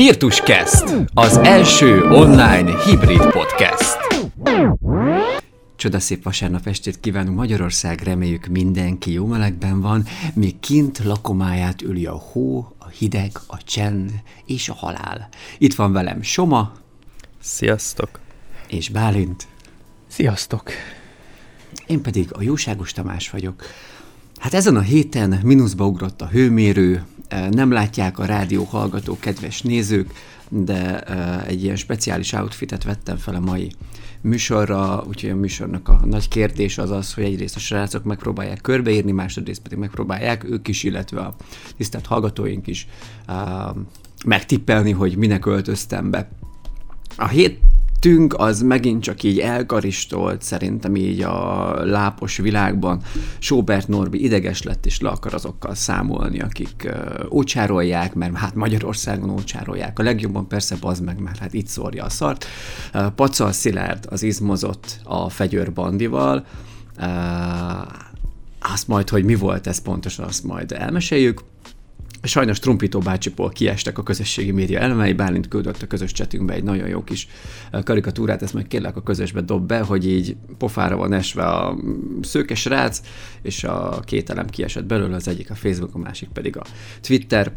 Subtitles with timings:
[0.00, 0.84] Virtuscast,
[1.14, 3.96] az első online hibrid podcast.
[5.76, 10.04] Csodaszép vasárnap estét kívánunk Magyarország, reméljük mindenki jó melegben van,
[10.34, 14.12] még kint lakomáját üli a hó, a hideg, a csend
[14.46, 15.28] és a halál.
[15.58, 16.72] Itt van velem Soma.
[17.40, 18.20] Sziasztok.
[18.68, 19.46] És Bálint.
[20.08, 20.70] Sziasztok.
[21.86, 23.64] Én pedig a Jóságos Tamás vagyok.
[24.40, 27.04] Hát ezen a héten mínuszba ugrott a hőmérő,
[27.50, 30.12] nem látják a rádió hallgató kedves nézők,
[30.48, 31.00] de
[31.46, 33.72] egy ilyen speciális outfitet vettem fel a mai
[34.20, 39.12] műsorra, úgyhogy a műsornak a nagy kérdés az az, hogy egyrészt a srácok megpróbálják körbeírni,
[39.12, 41.34] másrészt pedig megpróbálják ők is, illetve a
[41.76, 42.86] tisztelt hallgatóink is
[43.28, 43.76] uh,
[44.24, 46.28] megtippelni, hogy minek öltöztem be.
[47.16, 47.60] A hét
[48.00, 53.02] tünk az megint csak így elkaristolt szerintem így a lápos világban.
[53.38, 59.30] Sobert Norbi ideges lett, és le akar azokkal számolni, akik uh, ócsárolják, mert hát Magyarországon
[59.30, 59.98] ócsárolják.
[59.98, 62.44] A legjobban persze az meg, mert hát itt szórja a szart.
[62.94, 66.46] Uh, Pacal Szilárd az izmozott a Fegyőr Bandival,
[66.98, 67.06] uh,
[68.60, 71.40] azt majd, hogy mi volt ez pontosan, azt majd elmeséljük.
[72.22, 76.88] Sajnos Trumpító bácsiból kiestek a közösségi média elemei, Bálint küldött a közös csetünkbe egy nagyon
[76.88, 77.28] jó kis
[77.84, 81.76] karikatúrát, ezt meg kérlek a közösbe dob be, hogy így pofára van esve a
[82.22, 83.00] szőkes rác,
[83.42, 86.64] és a két elem kiesett belőle, az egyik a Facebook, a másik pedig a
[87.00, 87.52] Twitter.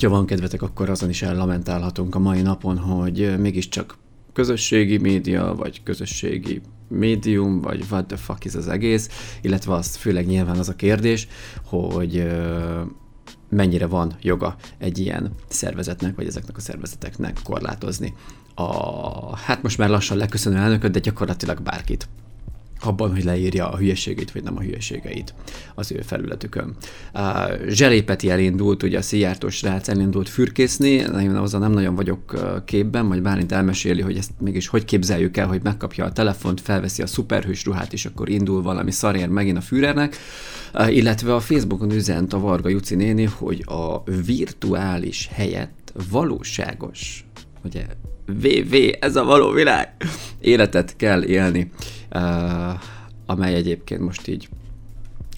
[0.00, 3.98] Ha van kedvetek, akkor azon is ellamentálhatunk a mai napon, hogy mégiscsak
[4.32, 9.08] közösségi média, vagy közösségi médium, vagy what the fuck is az egész,
[9.40, 11.28] illetve azt főleg nyilván az a kérdés,
[11.64, 12.26] hogy
[13.52, 18.14] mennyire van joga egy ilyen szervezetnek, vagy ezeknek a szervezeteknek korlátozni.
[18.54, 22.08] A, hát most már lassan leköszönő elnököt, de gyakorlatilag bárkit
[22.84, 25.34] abban, hogy leírja a hülyeségeit, vagy nem a hülyeségeit
[25.74, 26.76] az ő felületükön.
[27.14, 32.34] Uh, Zselépeti elindult, ugye a Szijjártós srác elindult fürkészni, én azzal nem nagyon vagyok
[32.64, 37.02] képben, majd Bálint elmeséli, hogy ezt mégis hogy képzeljük el, hogy megkapja a telefont, felveszi
[37.02, 40.16] a szuperhős ruhát, és akkor indul valami szarér megint a Führernek,
[40.88, 47.24] illetve a Facebookon üzent a Varga Juci néni, hogy a virtuális helyett valóságos,
[47.64, 47.86] ugye
[48.26, 49.94] VV, ez a való világ,
[50.40, 51.70] életet kell élni,
[52.14, 52.80] uh,
[53.26, 54.48] amely egyébként most így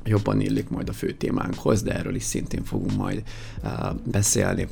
[0.05, 3.23] jobban illik majd a fő témánkhoz, de erről is szintén fogunk majd
[3.63, 3.71] uh,
[4.05, 4.69] beszélni.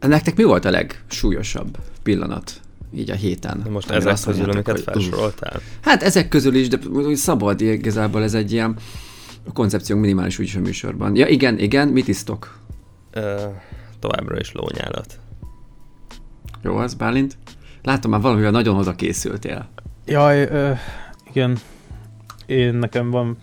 [0.00, 2.60] Nektek mi volt a legsúlyosabb pillanat
[2.94, 3.66] így a héten?
[3.70, 5.60] Most ezek közül, amiket felsoroltál?
[5.80, 6.78] Hát ezek közül is, de
[7.14, 8.76] szabad igazából ez egy ilyen
[9.44, 11.16] a koncepciónk minimális úgyis a műsorban.
[11.16, 12.58] Ja igen, igen, mit isztok?
[13.10, 13.44] Ö,
[13.98, 15.18] továbbra is lónyálat.
[16.62, 17.36] Jó, az Bálint?
[17.82, 19.68] Látom már valamivel nagyon oda készültél.
[20.06, 20.72] Jaj, ö,
[21.28, 21.58] igen.
[22.46, 23.36] Én nekem van,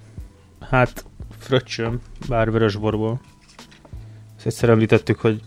[0.59, 1.05] hát
[1.39, 3.21] fröccsöm, bár vörösborból.
[4.35, 5.41] Ezt egyszer említettük, hogy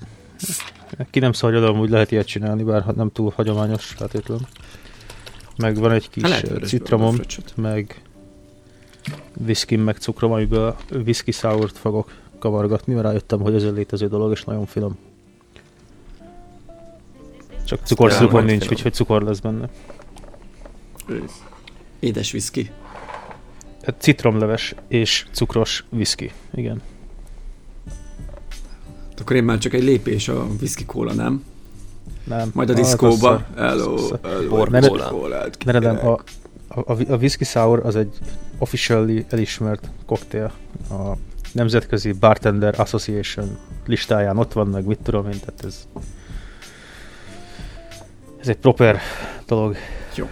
[1.11, 4.47] ki nem szarja, úgy lehet ilyet csinálni, bár nem túl hagyományos feltétlenül.
[5.57, 7.17] Meg van egy kis citromom,
[7.57, 8.03] meg
[9.47, 14.31] whisky, meg cukrom, amiből whisky sour fogok kavargatni, mert rájöttem, hogy ez egy létező dolog,
[14.31, 14.99] és nagyon finom.
[17.65, 18.75] Csak cukorszirupon nincs, finom.
[18.77, 19.69] úgyhogy cukor lesz benne.
[21.99, 22.71] Édes whisky.
[23.83, 26.83] Hát citromleves és cukros whisky, igen.
[29.21, 31.45] Akkor én már csak egy lépés a whisky kóla, nem?
[32.25, 32.51] Nem.
[32.55, 33.47] Majd a diszkóba.
[33.57, 35.29] Hello, hello,
[35.65, 36.13] Neredem, a,
[36.69, 38.19] a, a whisky sour az egy
[38.59, 40.53] officially elismert koktél.
[40.91, 41.13] A
[41.53, 45.87] Nemzetközi Bartender Association listáján ott van, meg mit tudom én, tehát ez
[48.41, 49.01] ez egy proper
[49.47, 49.77] dolog.
[50.15, 50.29] Jó.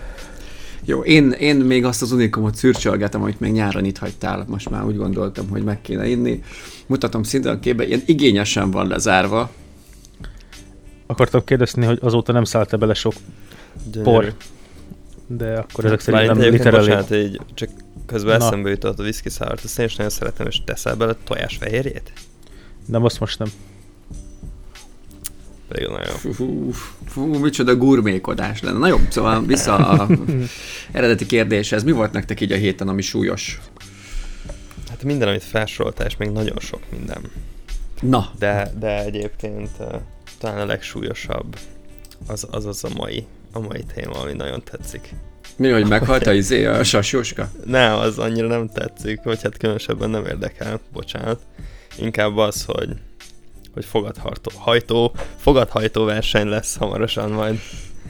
[0.84, 4.44] Jó, én, én még azt az unikumot szürcsölgetem, amit még nyáron itt hagytál.
[4.48, 6.42] Most már úgy gondoltam, hogy meg kéne inni.
[6.86, 9.50] Mutatom szinte a képbe, ilyen igényesen van lezárva.
[11.06, 13.12] Akartam kérdezni, hogy azóta nem szállt bele sok
[13.92, 14.10] Gyönyörű.
[14.10, 14.34] por.
[15.26, 16.86] De akkor ezek szerint nem literally.
[16.86, 17.68] Bocsánat, így csak
[18.06, 18.46] közben Na.
[18.46, 22.12] eszembe jutott a whisky sour azt én is nagyon szeretem, és teszel bele tojás fehérjét?
[22.86, 23.48] Nem, azt most nem.
[25.68, 26.70] Pedig nagyon fú, fú,
[27.06, 28.78] fú, micsoda gurmékodás lenne.
[28.78, 30.08] Na jó, szóval vissza a
[30.92, 31.84] eredeti kérdéshez.
[31.84, 33.60] Mi volt nektek így a héten, ami súlyos?
[34.88, 37.22] Hát minden, amit felsoroltál, és még nagyon sok minden.
[38.00, 38.30] Na.
[38.38, 39.94] De, de egyébként uh,
[40.38, 41.56] talán a legsúlyosabb
[42.26, 45.14] az, az az a mai, a mai téma, ami nagyon tetszik.
[45.56, 47.50] Mi, hogy meghalt a izé, a sasjóska?
[47.64, 51.40] Nem, az annyira nem tetszik, vagy hát különösebben nem érdekel, bocsánat.
[51.98, 52.88] Inkább az, hogy
[53.74, 57.60] hogy fogadhajtó, hajtó, fogadhajtó verseny lesz hamarosan majd.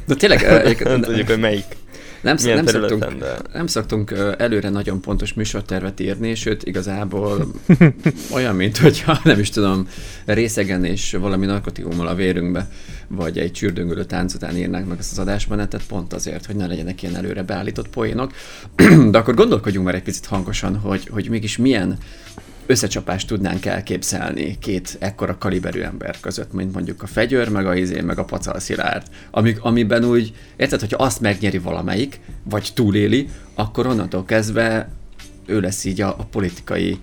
[0.06, 0.42] De tényleg...
[0.84, 1.76] nem tudjuk, hogy melyik.
[2.20, 7.46] Nem, sz- nem, szoktunk, de nem szoktunk ö, előre nagyon pontos műsortervet írni, sőt igazából
[8.34, 9.88] olyan, mint hogyha nem is tudom,
[10.24, 12.68] részegen és valami narkotikummal a vérünkbe,
[13.08, 17.02] vagy egy csürdöngölő tánc után írnánk meg ezt az adásmenetet, pont azért, hogy ne legyenek
[17.02, 18.32] ilyen előre beállított poénok.
[19.10, 21.98] De akkor gondolkodjunk már egy picit hangosan, hogy, hogy mégis milyen
[22.68, 28.00] összecsapást tudnánk elképzelni két ekkora kaliberű ember között, mint mondjuk a fegyőr, meg a izé,
[28.00, 33.86] meg a pacal szilárd, amik, amiben úgy, érted, hogyha azt megnyeri valamelyik, vagy túléli, akkor
[33.86, 34.88] onnantól kezdve
[35.46, 37.00] ő lesz így a, a politikai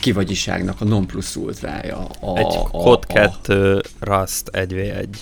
[0.00, 1.98] kivagyiságnak a non plus ultrája.
[2.20, 4.98] A, egy a, Code a, 2 Rust 1v1.
[4.98, 5.14] Ebbe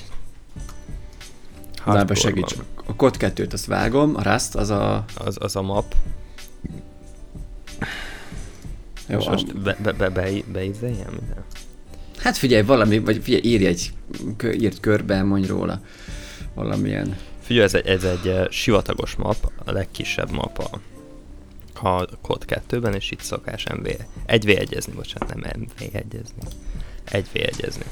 [1.83, 2.17] Hardcore-ban.
[2.17, 2.55] segíts.
[2.87, 5.05] A Code 2-t azt vágom, a Rust az a...
[5.15, 5.95] Az, az a map.
[9.09, 11.45] Jó, Most, a, most be, be, be, be, beizzeljem minden?
[12.17, 13.93] hát figyelj, valami, vagy figyelj, írj egy,
[14.43, 15.81] írt körbe, mondj róla
[16.55, 20.81] valamilyen Figyelj, ez egy, ez egy eh, sivatagos map, a legkisebb map a,
[21.89, 23.87] a Code 2-ben, és itt szokás MV,
[24.27, 26.51] 1v1-ezni, bocsánat, nem MV1-ezni.
[27.11, 27.85] 1v1-ezni.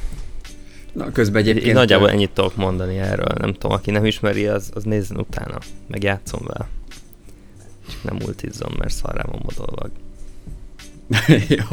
[0.93, 1.67] Na, közben Én, egyébként...
[1.67, 5.59] én nagyjából ennyit tudok mondani erről, nem tudom, aki nem ismeri, az, az nézzen utána,
[5.87, 6.69] meg játszom vele.
[7.89, 9.89] Csak nem multizzon, mert szarrá van modolva.
[11.49, 11.65] Jó.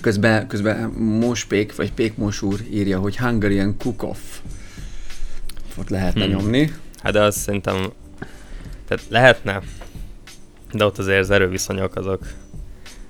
[0.00, 4.18] Közben, közben Mospék, vagy Pékmos úr írja, hogy Hungarian Cook-Off.
[5.78, 6.32] Ott lehetne Hmm.
[6.32, 6.40] hmm.
[6.40, 6.72] nyomni.
[7.02, 7.92] Hát de az szerintem,
[8.88, 9.62] tehát lehetne,
[10.72, 12.26] de ott azért az erőviszonyok azok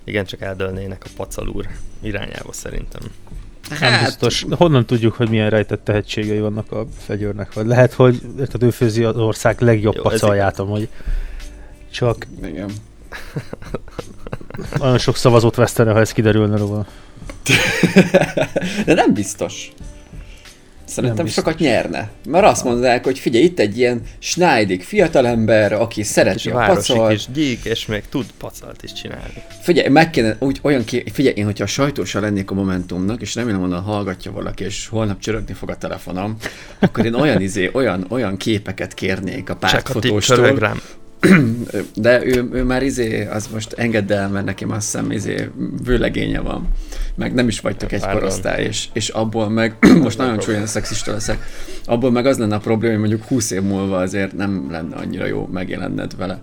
[0.04, 1.66] igencsak eldőlnének a pacal úr
[2.02, 3.00] irányába szerintem.
[3.80, 4.46] Nem biztos.
[4.50, 7.52] Honnan tudjuk, hogy milyen rejtett tehetségei vannak a fegyőrnek?
[7.52, 10.88] Vagy lehet, hogy érted, ő főzi az ország legjobb Jó, ez pacalját, amúgy
[11.90, 12.70] csak Igen.
[14.78, 16.86] nagyon sok szavazót vesztene, ha ez kiderülne róla.
[18.84, 19.72] De nem biztos.
[20.84, 21.44] Szerintem Nem biztos.
[21.44, 22.10] sokat nyerne.
[22.28, 26.92] Mert azt mondják, hogy figyelj, itt egy ilyen Schneidig fiatalember, aki És szereti a városi
[26.92, 27.12] pacalt.
[27.12, 29.42] kis gyík, és még tud pacalt is csinálni.
[29.60, 31.04] Figyelj, meg kéne, úgy, olyan ké...
[31.12, 35.18] figyelj, én, hogyha a sajtósa lennék a Momentumnak, és remélem onnan hallgatja valaki, és holnap
[35.20, 36.36] csörögni fog a telefonom,
[36.78, 40.58] akkor én olyan izé, olyan, olyan képeket kérnék a Csak a pártfotóstól.
[41.94, 45.48] de ő, ő már izé, az most engedd el, mert nekem azt hiszem izé
[45.84, 46.68] vőlegénye van.
[47.14, 48.18] Meg nem is vagytok egy Pardon.
[48.18, 51.38] korosztály, és, és abból meg, most nagyon csúlyan szexista leszek,
[51.84, 55.26] abból meg az lenne a probléma, hogy mondjuk 20 év múlva azért nem lenne annyira
[55.26, 56.42] jó megjelenned vele.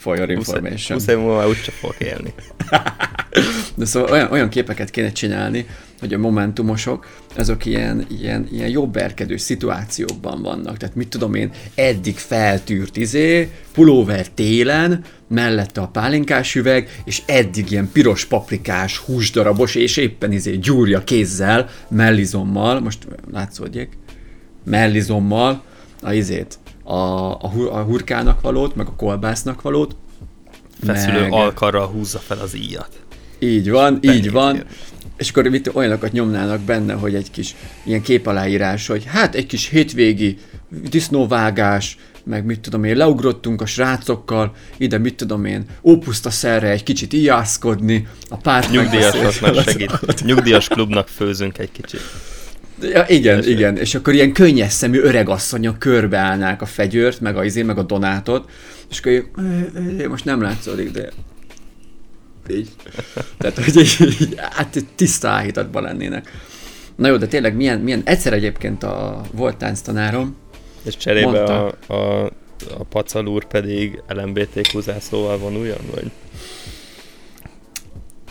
[0.00, 0.98] For your 20, information.
[0.98, 2.34] 20 év múlva úgyse fogok élni.
[3.76, 5.66] De szóval olyan, olyan képeket kéne csinálni,
[5.98, 7.06] hogy a momentumosok,
[7.36, 10.76] azok ilyen, ilyen, ilyen jobberkedő szituációkban vannak.
[10.76, 17.70] Tehát mit tudom én, eddig feltűrt izé, pulóver télen, mellette a pálinkás üveg, és eddig
[17.70, 23.88] ilyen piros paprikás, húsdarabos, és éppen izé gyúrja kézzel, mellizommal, most látszódjék,
[24.64, 25.62] mellizommal
[26.02, 26.58] a izét,
[26.90, 29.96] a, a, a hurkának valót, meg a kolbásznak valót,
[30.84, 32.88] Feszülő meg- alkarral húzza fel az íjat.
[33.38, 34.64] így van, így Pennyit van.
[35.16, 37.54] És akkor mit olyanokat nyomnának benne, hogy egy kis
[37.84, 40.36] ilyen képaláírás, hogy hát egy kis hétvégi
[40.90, 46.82] disznóvágás, meg mit tudom én, leugrottunk a srácokkal, ide mit tudom én, ópuszta szerre egy
[46.82, 50.24] kicsit ijászkodni, a párt Nyugdíjasoknak segít.
[50.24, 52.00] Nyugdíjas klubnak főzünk egy kicsit.
[52.82, 53.50] Ja, igen, Ilyesmi.
[53.52, 57.82] igen, és akkor ilyen könnyes szemű öregasszonyok körbeállnák a fegyőrt, meg a izé, meg a
[57.82, 58.50] donátot,
[58.90, 61.08] és akkor így, "Ö, ö, most nem látszódik, de
[62.50, 62.68] így.
[63.38, 66.30] Tehát, hogy így, így hát tiszta áhítatban lennének.
[66.96, 70.36] Na jó, de tényleg milyen, milyen egyszer egyébként a volt tánctanárom,
[70.82, 71.66] És cserébe Mondta.
[71.86, 72.24] a, a,
[72.78, 76.10] a pacal úr pedig LMBTQ zászlóval vonuljon, vagy,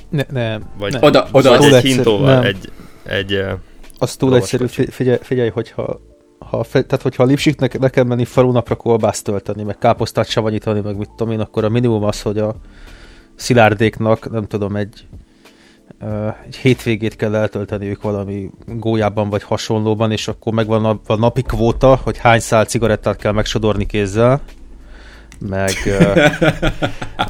[0.10, 1.00] Ne, ne, vagy, ne.
[1.01, 2.44] Oda- oda- vagy egy hintóval, nem.
[2.44, 2.70] egy,
[3.03, 3.44] egy
[4.00, 4.82] Az túl Lovas egyszerű, kocsi.
[4.82, 6.00] fi- figyelj, figyelj hogyha
[6.39, 10.98] ha, tehát hogyha a Lipsiknek le kell menni falunapra kolbászt tölteni, meg káposztát savanyítani, meg
[10.98, 12.56] mit tudom én, akkor a minimum az, hogy a
[13.36, 15.08] szilárdéknak, nem tudom, egy,
[16.46, 22.00] egy hétvégét kell eltölteniük valami gólyában vagy hasonlóban, és akkor megvan a, a napi kvóta,
[22.03, 24.41] hogy hány szál cigarettát kell megsodorni kézzel,
[25.50, 26.25] meg ö,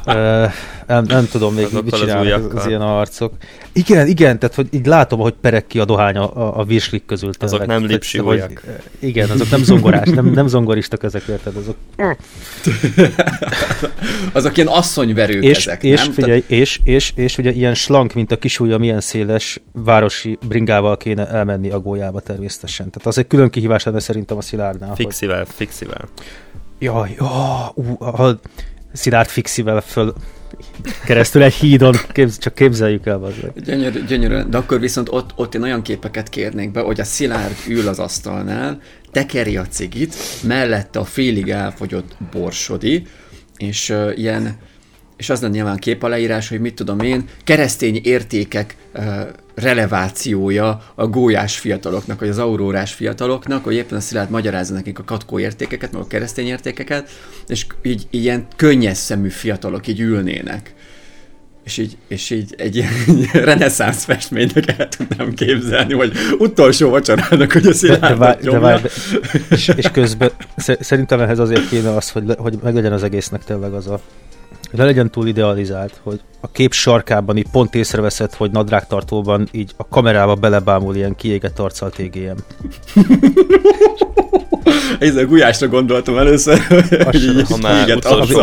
[0.06, 0.44] ö,
[0.86, 3.32] nem, nem tudom még Azokkal mit az csinálnak az, az ilyen arcok.
[3.72, 7.04] Igen, igen, tehát hogy így látom, hogy perek ki a dohány a, a, a virslik
[7.06, 7.30] közül.
[7.38, 7.66] Azok tényleg.
[7.68, 8.62] nem Tehát, lipsi hogy- ujjak.
[8.98, 11.56] Igen, azok nem zongorás, nem, nem zongoristak ezek, érted?
[11.56, 11.76] Azok.
[14.32, 16.12] azok ilyen asszonyverők És, ezek, és, nem?
[16.12, 21.28] figyelj, és, és, és ugye ilyen slank, mint a kisúlya, milyen széles városi bringával kéne
[21.28, 22.90] elmenni a gólyába természetesen.
[22.90, 24.88] Tehát az egy külön kihívás lenne szerintem a Szilárdnál.
[24.88, 26.08] hogy- fixivel, fixivel.
[26.80, 27.26] Jaj, ó,
[27.74, 28.40] ú, ha
[28.92, 30.14] Szilárd fixivel föl
[31.04, 33.18] keresztül egy hídon, képz, csak képzeljük el.
[33.18, 33.52] Bazdmeg.
[33.64, 37.56] Gyönyörű, gyönyörű, de akkor viszont ott, ott én olyan képeket kérnék be, hogy a Szilárd
[37.68, 38.80] ül az asztalnál,
[39.12, 43.06] tekeri a cigit, mellette a félig elfogyott borsodi,
[43.56, 44.58] és uh, ilyen
[45.16, 49.04] és az lenne nyilván kép a leírás, hogy mit tudom én, keresztény értékek uh,
[49.60, 55.04] relevációja a gólyás fiataloknak, vagy az aurórás fiataloknak, hogy éppen a Szilárd magyarázza nekik a
[55.04, 57.10] katkó értékeket, meg a keresztény értékeket,
[57.46, 60.74] és így ilyen könnyes szemű fiatalok így ülnének.
[61.64, 62.92] És így, és így egy ilyen
[63.32, 68.80] reneszánsz festménynek el tudnám képzelni, vagy utolsó vacsorának, hogy a Szilárd de, de, de, de,
[69.50, 73.72] és, és közben szerintem ehhez azért kéne az, hogy, le, hogy meglegyen az egésznek tényleg
[73.72, 74.00] az a
[74.70, 79.88] ne legyen túl idealizált, hogy a kép sarkában így pont észreveszed, hogy nadrágtartóban így a
[79.88, 82.36] kamerába belebámul ilyen kiégett arccal TGM.
[84.98, 86.58] Ezzel gulyásra gondoltam először,
[87.04, 87.46] hogy így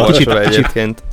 [0.06, 1.04] kicsit, egyébként.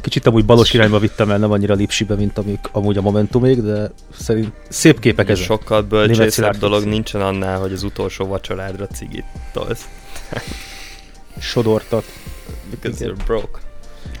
[0.00, 3.90] Kicsit amúgy balos irányba vittem el, nem annyira lipsibe, mint amik amúgy a Momentumig, de
[4.18, 5.44] szerint szép képek ezek.
[5.44, 9.88] Sokkal bölcsészebb dolog nincsen annál, hogy az utolsó vacsorádra cigit tolsz.
[11.38, 12.04] Sodortat.
[12.70, 13.65] Because you're broke.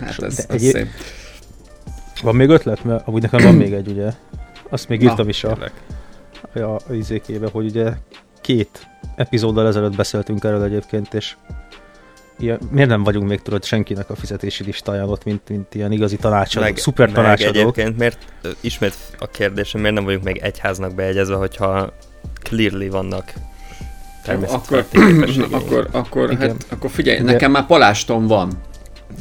[0.00, 0.60] Hát ez, ez egy...
[0.60, 0.86] szép.
[2.22, 2.84] Van még ötlet?
[2.84, 4.12] Mert amúgy nekem van még egy, ugye.
[4.68, 5.58] Azt még írtam is a,
[6.54, 7.92] a, a izékébe, hogy ugye
[8.40, 11.36] két epizóddal ezelőtt beszéltünk erről egyébként, és
[12.38, 16.16] ilyen, miért nem vagyunk még tudod senkinek a fizetési listáján ott, mint, mint ilyen igazi
[16.16, 17.54] tanácsadók, meg, szuper tanácsadók.
[17.54, 18.18] Meg egyébként miért,
[18.60, 21.92] ismét a kérdésem, miért nem vagyunk még egyháznak beegyezve, hogyha
[22.42, 23.32] clearly vannak
[24.28, 24.86] akkor,
[25.50, 28.52] akkor, akkor, hát, akkor figyelj, Ugye, nekem már palástom van.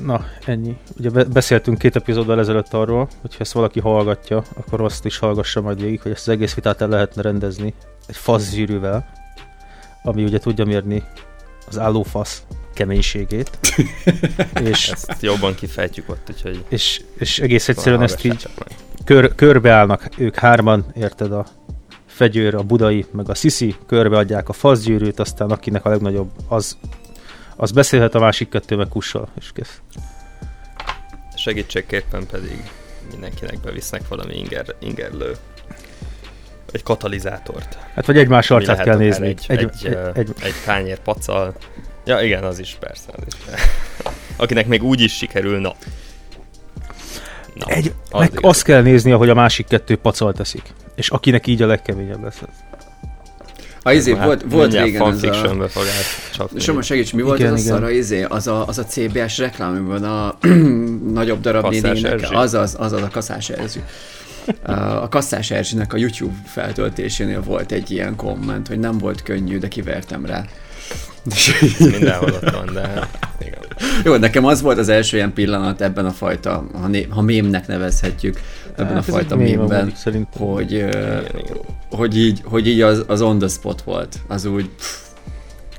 [0.04, 0.78] Na, ennyi.
[0.98, 5.82] Ugye beszéltünk két epizóddal ezelőtt arról, hogyha ezt valaki hallgatja, akkor azt is hallgassa majd
[5.82, 7.74] végig, hogy ezt az egész vitát el lehetne rendezni
[8.08, 9.06] egy faszgyűrűvel,
[10.04, 11.04] ami ugye tudja mérni
[11.68, 13.60] az állófasz keménységét.
[14.72, 16.64] és ezt jobban kifejtjük ott, úgyhogy...
[16.68, 18.48] És, és egész egyszerűen ezt így
[19.04, 21.46] kör, körbeállnak ők hárman, érted, a
[22.06, 26.78] fegyőr, a budai, meg a sziszi, körbeadják a faszgyűrűt, aztán akinek a legnagyobb, az
[27.56, 29.82] az beszélhet a másik kettő meg kussal, és kész.
[31.36, 32.72] Segítségképpen pedig
[33.12, 35.36] mindenkinek bevisznek valami inger, ingerlő
[36.72, 37.78] egy katalizátort.
[37.94, 39.28] Hát vagy egymás arcát kell nézni.
[39.28, 41.56] Egy, egy, egy, egy, egy, egy tányér pacal.
[42.06, 43.10] Ja igen, az is persze.
[43.16, 43.34] Az is.
[44.36, 45.76] Akinek még úgy is sikerül, na.
[47.54, 50.74] na egy, az meg azt kell nézni, ahogy a másik kettő pacal teszik.
[50.96, 52.42] És akinek így a legkeményebb lesz.
[53.88, 55.24] A izé, hát, volt, volt régen ez
[56.38, 56.48] a...
[56.58, 59.38] Soma, segíts, mi volt igen, az a szar, a izé, az a, az a CBS
[59.38, 60.38] reklámban a
[61.20, 63.80] nagyobb darab nénének, az, az, az, az a kaszás Erzsű.
[64.64, 69.68] A Kasszás Erzsinek a YouTube feltöltésénél volt egy ilyen komment, hogy nem volt könnyű, de
[69.68, 70.46] kivertem rá.
[71.80, 73.60] Mindenhol ott van, de igen.
[74.04, 77.68] Jó, nekem az volt az első ilyen pillanat ebben a fajta, ha, né, ha mémnek
[77.68, 78.40] nevezhetjük,
[78.76, 79.94] ebben hát a fajta mémben,
[80.38, 81.58] hogy, igen, igen.
[81.90, 84.20] hogy így, hogy így az, az on the spot volt.
[84.28, 85.06] Az úgy, pff,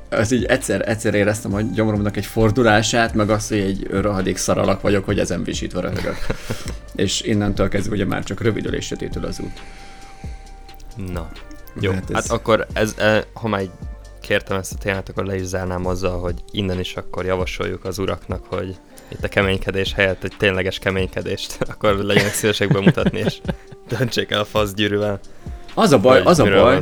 [0.09, 4.81] az így egyszer, egyszer éreztem a gyomromnak egy fordulását, meg azt, hogy egy rohadék szaralak
[4.81, 6.17] vagyok, hogy ezen visítva röhögök.
[6.95, 9.61] És innentől kezdve ugye már csak rövidül és sötétül az út.
[11.11, 11.29] Na,
[11.79, 12.15] jó, hát, ez...
[12.15, 13.63] hát akkor ez, e, ha már
[14.21, 17.99] kértem ezt a témát, akkor le is zárnám azzal, hogy innen is akkor javasoljuk az
[17.99, 18.77] uraknak, hogy
[19.09, 23.37] itt a keménykedés helyett egy tényleges keménykedést, akkor legyenek szívesek bemutatni, és
[23.97, 25.19] döntsék el a faszgyűrűvel.
[25.73, 26.79] Az a baj, az a baj,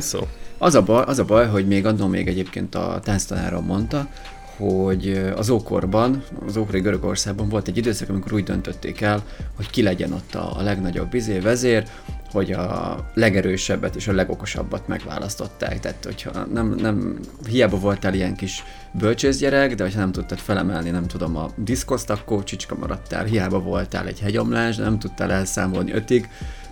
[0.58, 4.08] az a baj, az a baj, hogy még annól még egyébként a tánctanárom mondta,
[4.56, 9.24] hogy az ókorban, az ókori Görögországban volt egy időszak, amikor úgy döntötték el,
[9.56, 11.84] hogy ki legyen ott a, legnagyobb bizé vezér,
[12.30, 15.80] hogy a legerősebbet és a legokosabbat megválasztották.
[15.80, 21.06] Tehát, hogyha nem, nem hiába voltál ilyen kis bölcsészgyerek, de hogyha nem tudtad felemelni, nem
[21.06, 23.24] tudom, a diszkoszt, akkor csicska maradtál.
[23.24, 26.28] Hiába voltál egy hegyomlás, nem tudtál elszámolni ötig,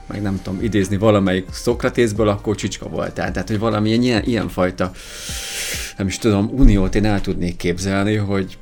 [0.06, 3.32] meg nem tudom, idézni valamelyik Szokratészből, akkor csicska voltál.
[3.32, 4.92] Tehát, hogy valamilyen ilyen, ilyen fajta,
[5.96, 8.58] nem is tudom, uniót én el tudnék képzelni, hogy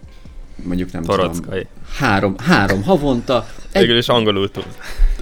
[0.62, 1.42] mondjuk nem Torockai.
[1.42, 1.66] tudom,
[1.98, 3.46] három, három havonta.
[3.72, 4.66] Egy, Végül is angolul tud.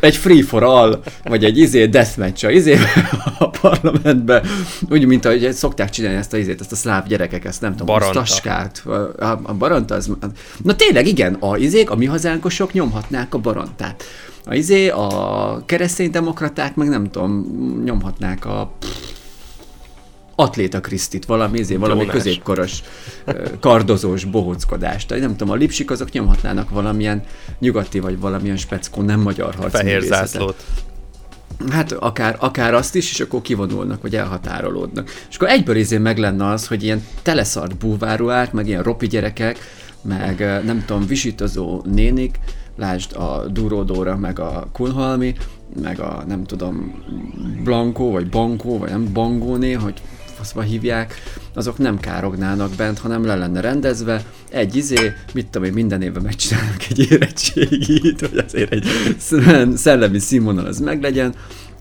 [0.01, 2.79] Egy free for all, vagy egy izé deathmatch a izé
[3.39, 4.43] a parlamentbe,
[4.89, 7.87] úgy, mint ahogy szokták csinálni ezt a izét, ezt a szláv gyerekek, ezt nem tudom,
[7.87, 8.19] baranta.
[8.19, 8.83] a taskát,
[9.19, 10.11] a, a baranta az,
[10.63, 14.05] na tényleg igen, a izék, a mi hazánkosok nyomhatnák a barantát.
[14.51, 17.47] A izé, a kereszténydemokraták meg nem tudom,
[17.85, 18.73] nyomhatnák a
[20.35, 22.15] Atléta Krisztit, valami, izé, valami Jónás.
[22.15, 22.83] középkoros
[23.61, 25.11] kardozós bohóckodást.
[25.11, 27.23] Nem tudom, a lipsik azok nyomhatnának valamilyen
[27.59, 29.73] nyugati vagy valamilyen speckó, nem magyar harc.
[29.73, 30.65] Fehér zászlót.
[31.71, 35.11] Hát akár, akár azt is, és akkor kivonulnak, vagy elhatárolódnak.
[35.29, 39.59] És akkor egyből izé meg lenne az, hogy ilyen teleszart búváruák, meg ilyen ropi gyerekek,
[40.03, 42.39] meg nem tudom, visítozó nénik,
[42.81, 45.35] lásd a Duródóra, meg a Kunhalmi,
[45.83, 47.05] meg a nem tudom,
[47.65, 50.03] Blanco, vagy Bankó, vagy nem Bangóné, hogy
[50.37, 51.15] faszba hívják,
[51.55, 54.25] azok nem kárognának bent, hanem le lenne rendezve.
[54.51, 58.87] Egy izé, mit tudom én, minden évben megcsinálnak egy érettségit, hogy azért egy
[59.75, 61.35] szellemi színvonal az meglegyen,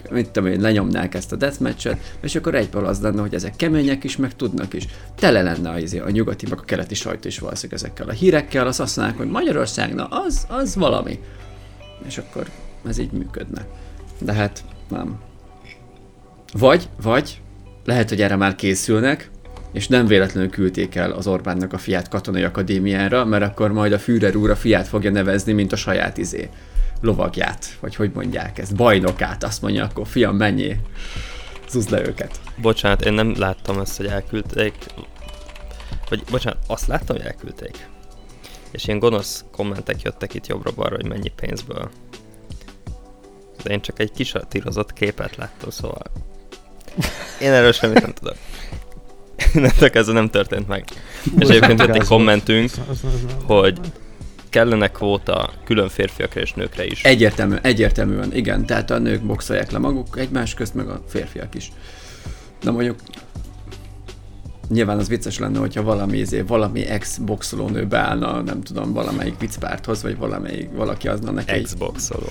[0.09, 4.03] mit tudom én, lenyomnák ezt a deathmatchet, és akkor egyből az lenne, hogy ezek kemények
[4.03, 4.87] is, meg tudnak is.
[5.15, 8.67] Tele lenne a, izé, a nyugati, meg a keleti sajtó is valószínűleg ezekkel a hírekkel,
[8.67, 11.19] az azt mondják, hogy Magyarország, na az, az valami.
[12.07, 12.47] És akkor
[12.87, 13.65] ez így működne.
[14.19, 15.19] De hát nem.
[16.53, 17.41] Vagy, vagy,
[17.85, 19.29] lehet, hogy erre már készülnek,
[19.71, 23.99] és nem véletlenül küldték el az Orbánnak a fiát katonai akadémiára, mert akkor majd a
[23.99, 26.49] Führer úr a fiát fogja nevezni, mint a saját izé
[27.01, 30.75] lovagját, vagy hogy mondják ezt, bajnokát, azt mondja, akkor fiam, mennyi,
[31.69, 32.39] zúzd le őket.
[32.57, 34.73] Bocsánat, én nem láttam ezt, hogy elküldték,
[36.09, 37.87] vagy bocsánat, azt láttam, hogy elküldték.
[38.71, 41.89] És ilyen gonosz kommentek jöttek itt jobbra-balra, hogy mennyi pénzből.
[43.63, 46.03] De én csak egy kis tírozott képet láttam, szóval
[47.41, 48.35] én erről semmit nem tudok.
[49.53, 50.85] Innentől kezdve nem történt meg.
[51.39, 52.71] És egyébként jött egy kommentünk,
[53.43, 53.79] hogy
[54.49, 57.03] kellene kvóta külön férfiakra és nőkre is.
[57.03, 58.65] Egyértelmű, egyértelműen, igen.
[58.65, 61.71] Tehát a nők boxolják le maguk egymás közt, meg a férfiak is.
[62.63, 62.95] De mondjuk
[64.69, 70.17] nyilván az vicces lenne, hogyha valami, izé, valami ex-boxolónő beállna, nem tudom, valamelyik viccpárthoz, vagy
[70.17, 71.51] valamelyik, valaki azna neki.
[71.51, 72.27] Ex-boxoló.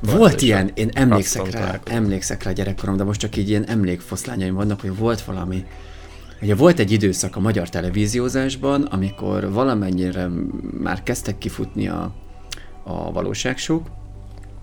[0.00, 4.80] Volt ilyen, én emlékszek rá, emlékszek rá gyerekkorom, de most csak így ilyen emlékfoszlányaim vannak,
[4.80, 5.64] hogy volt valami,
[6.42, 10.28] Ugye volt egy időszak a magyar televíziózásban, amikor valamennyire
[10.80, 12.14] már kezdtek kifutni a,
[12.84, 13.86] a valóságsók,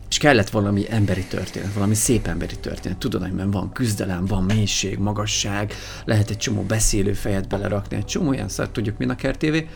[0.09, 2.97] és kellett valami emberi történet, valami szép emberi történet.
[2.97, 5.73] Tudod, hogy van küzdelem, van mélység, magasság,
[6.05, 9.67] lehet egy csomó beszélő fejet belerakni, egy csomó olyan szart, tudjuk, mint a kertévé.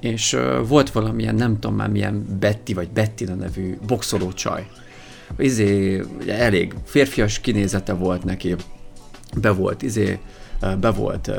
[0.00, 4.66] És uh, volt valamilyen, nem tudom már milyen Betty vagy Bettina nevű boxoló csaj.
[5.38, 8.54] Izé, elég férfias kinézete volt neki,
[9.40, 10.18] be volt izé,
[10.80, 11.30] be volt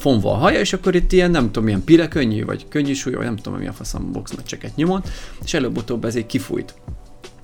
[0.00, 3.14] fonva a haja, és akkor itt ilyen, nem tudom, milyen pire könnyű, vagy könnyű súly,
[3.14, 5.08] vagy nem tudom, milyen faszom boxmeccseket nyomott,
[5.44, 6.74] és előbb-utóbb ez egy kifújt.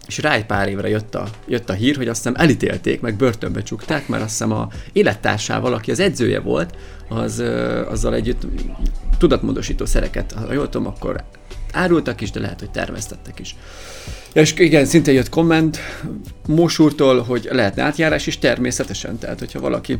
[0.07, 3.17] És rá egy pár évre jött a, jött a hír, hogy azt hiszem elítélték, meg
[3.17, 6.75] börtönbe csukták, mert azt hiszem a élettársával, aki az edzője volt,
[7.09, 7.43] az
[7.89, 8.47] azzal együtt
[9.19, 11.25] tudatmódosító szereket, ha jól tudom, akkor
[11.77, 13.57] árultak is, de lehet, hogy terveztettek is.
[14.33, 15.79] És igen, szinte jött komment
[16.47, 19.99] Mosúrtól, hogy lehetne átjárás is természetesen, tehát hogyha valaki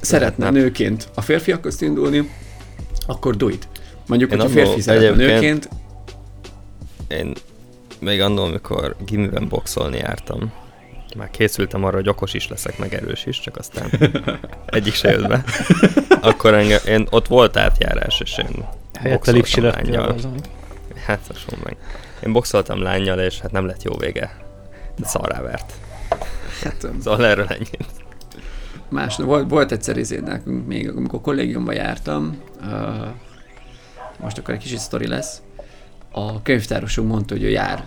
[0.00, 0.60] szeretne Lehetne.
[0.60, 2.30] nőként a férfiak közt indulni,
[3.06, 3.68] akkor do it.
[4.06, 5.68] Mondjuk, hogy a férfi szeretne nőként.
[7.08, 7.32] Én
[8.00, 10.52] még annól, amikor gimiben boxolni jártam,
[11.16, 13.90] már készültem arra, hogy okos is leszek, meg erős is, csak aztán
[14.66, 15.44] egyik se jött be.
[16.20, 18.64] Akkor engem, én, ott volt átjárás, és én
[19.00, 19.60] Helyette lipsi
[21.06, 21.20] Hát,
[21.64, 21.76] meg.
[22.26, 24.36] Én boxoltam lányjal, és hát nem lett jó vége.
[24.96, 25.72] De szarrá vert.
[26.62, 27.86] Hát, szóval erről ennyit.
[28.88, 33.06] Más, volt, volt egyszer izé, nekünk még, amikor kollégiumban jártam, uh,
[34.18, 35.42] most akkor egy kicsit sztori lesz,
[36.10, 37.84] a könyvtárosunk mondta, hogy ő jár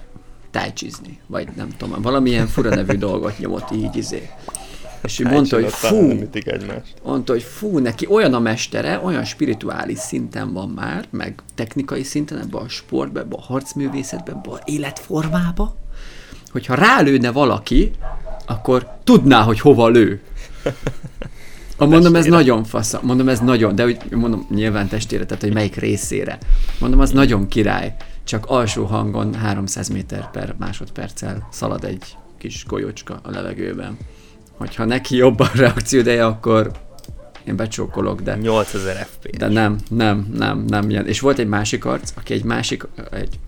[0.51, 4.29] tájcsizni, vagy nem tudom, valamilyen fura nevű dolgot nyomott így izé.
[5.03, 6.13] És ő mondta, hogy fú,
[7.03, 12.39] mondta, hogy fú, neki olyan a mestere, olyan spirituális szinten van már, meg technikai szinten
[12.39, 15.75] ebbe a sportba, ebbe a harcművészetbe, ebbe a életformába,
[16.51, 17.91] hogyha rálőne valaki,
[18.45, 20.21] akkor tudná, hogy hova lő.
[21.77, 25.53] A mondom, ez nagyon fasz, mondom, ez nagyon, de úgy mondom, nyilván testére, tehát hogy
[25.53, 26.37] melyik részére.
[26.79, 32.03] Mondom, az nagyon király, csak alsó hangon 300 méter per másodperccel szalad egy
[32.37, 33.97] kis golyócska a levegőben
[34.57, 36.71] hogyha neki jobb a reakcióideje, akkor
[37.43, 38.35] én becsókolok, de...
[38.35, 39.37] 8000 FPS.
[39.37, 41.07] De nem, nem, nem, nem ilyen.
[41.07, 43.39] És volt egy másik arc, aki egy másik, egy,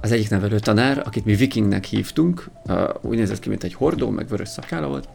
[0.00, 2.50] az egyik nevelő tanár, akit mi vikingnek hívtunk,
[3.00, 5.08] úgy nézett ki, mint egy hordó, meg vörös szakála volt,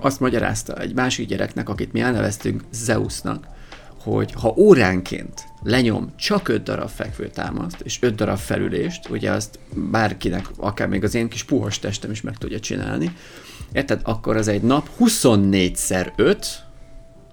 [0.00, 3.46] azt magyarázta egy másik gyereknek, akit mi elneveztünk Zeusnak,
[4.12, 10.46] hogy ha óránként lenyom csak 5 darab fekvőtámaszt és 5 darab felülést, ugye azt bárkinek,
[10.56, 13.12] akár még az én kis puhos testem is meg tudja csinálni,
[13.72, 14.00] érted?
[14.04, 16.46] Akkor az egy nap 24-szer 5,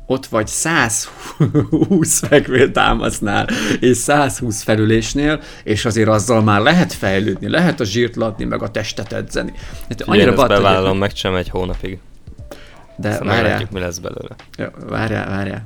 [0.05, 3.47] ott vagy 120 fekvőtámasznál
[3.79, 8.71] és 120 felülésnél, és azért azzal már lehet fejlődni, lehet a zsírt ladni, meg a
[8.71, 9.53] testet edzeni.
[9.89, 11.99] Hát annyira Én ezt bevállalom, meg sem egy hónapig.
[12.97, 13.67] De várjál.
[13.71, 14.35] mi lesz belőle.
[14.57, 15.65] Ja, várjál, várjál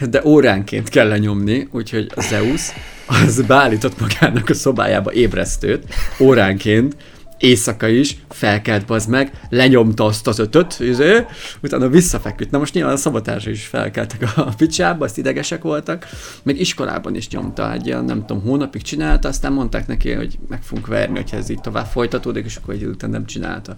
[0.00, 2.72] de óránként kell lenyomni, úgyhogy Zeus
[3.06, 6.96] az beállított magának a szobájába ébresztőt óránként,
[7.38, 11.24] éjszaka is, felkelt bazd meg, lenyomta azt az ötöt, izé,
[11.62, 12.50] utána visszafeküdt.
[12.50, 16.06] Na most nyilván a szabotásra is felkeltek a picsába, azt idegesek voltak,
[16.42, 20.62] meg iskolában is nyomta, egy ilyen, nem tudom, hónapig csinálta, aztán mondták neki, hogy meg
[20.62, 23.76] fogunk verni, hogyha ez így tovább folytatódik, és akkor egy után nem csinálta.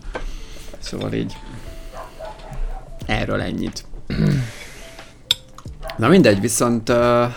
[0.78, 1.36] Szóval így
[3.06, 3.84] erről ennyit.
[5.98, 7.32] Na mindegy, viszont uh,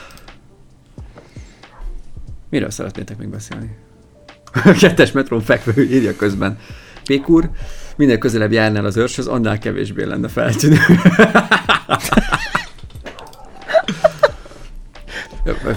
[2.50, 3.78] miről szeretnétek még beszélni?
[4.80, 6.58] Kettes metrón fekvő írja közben.
[7.06, 7.50] Pékur,
[7.96, 10.78] minél közelebb járnál az őrshöz, annál kevésbé lenne feltűnő.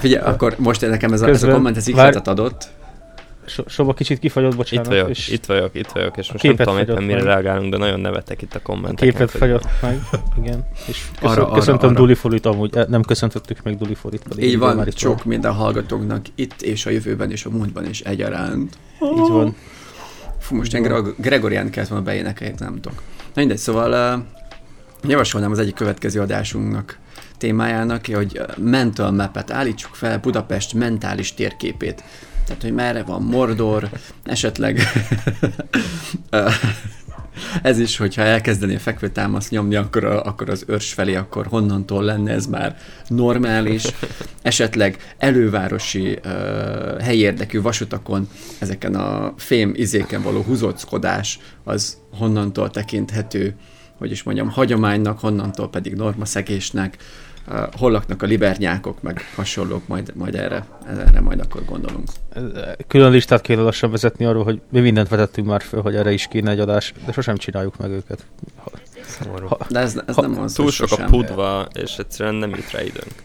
[0.01, 2.68] Figyelj, akkor most nekem ez a, ez a komment, ez ihletet adott.
[3.46, 4.87] So, Soba kicsit kifagyott, bocsánat.
[4.87, 7.24] Itt vagyok, és itt vagyok, itt vagyok, és most nem tudom éppen mire meg.
[7.24, 9.12] reagálunk, de nagyon nevetek itt a kommenteken.
[9.12, 10.00] Képet fagyott meg,
[10.42, 10.66] igen.
[10.87, 14.22] És köszön, arra, köszöntöm arra, Duli Folit amúgy, eh, nem köszöntöttük meg Duli Folit.
[14.28, 15.22] Pedig Így van, sok van.
[15.24, 18.76] minden hallgatóknak itt és a jövőben és a múltban is egyaránt.
[19.00, 19.57] Így van.
[20.38, 23.02] Fú, most én Gregorián kellett volna beénekelni, nem tudok.
[23.16, 26.98] Na mindegy, szóval uh, javasolnám az egyik következő adásunknak
[27.38, 32.02] témájának, hogy mental mapet állítsuk fel Budapest mentális térképét
[32.46, 33.88] tehát hogy merre van Mordor,
[34.22, 34.80] esetleg
[37.62, 42.02] ez is, hogyha elkezdeni a fekvőtámaszt nyomni, akkor, a, akkor az őrs felé, akkor honnantól
[42.02, 42.76] lenne ez már
[43.09, 43.85] normális.
[44.42, 48.28] Esetleg elővárosi uh, helyi érdekű vasutakon
[48.59, 53.54] ezeken a fém izéken való húzóckodás az honnantól tekinthető,
[53.98, 56.96] hogy is mondjam, hagyománynak, honnantól pedig normaszegésnek
[57.76, 62.09] hol laknak a libernyákok, meg hasonlók, majd, majd erre, erre majd akkor gondolunk.
[62.87, 66.26] Külön listát kéne lassan vezetni arról, hogy mi mindent vetettünk már föl, hogy erre is
[66.26, 68.26] kéne egy adás, de sosem csináljuk meg őket.
[69.48, 72.70] Ha, de ez, ez ha, nem az, Túl sok a pudva, és egyszerűen nem jut
[72.70, 73.22] rá időnk.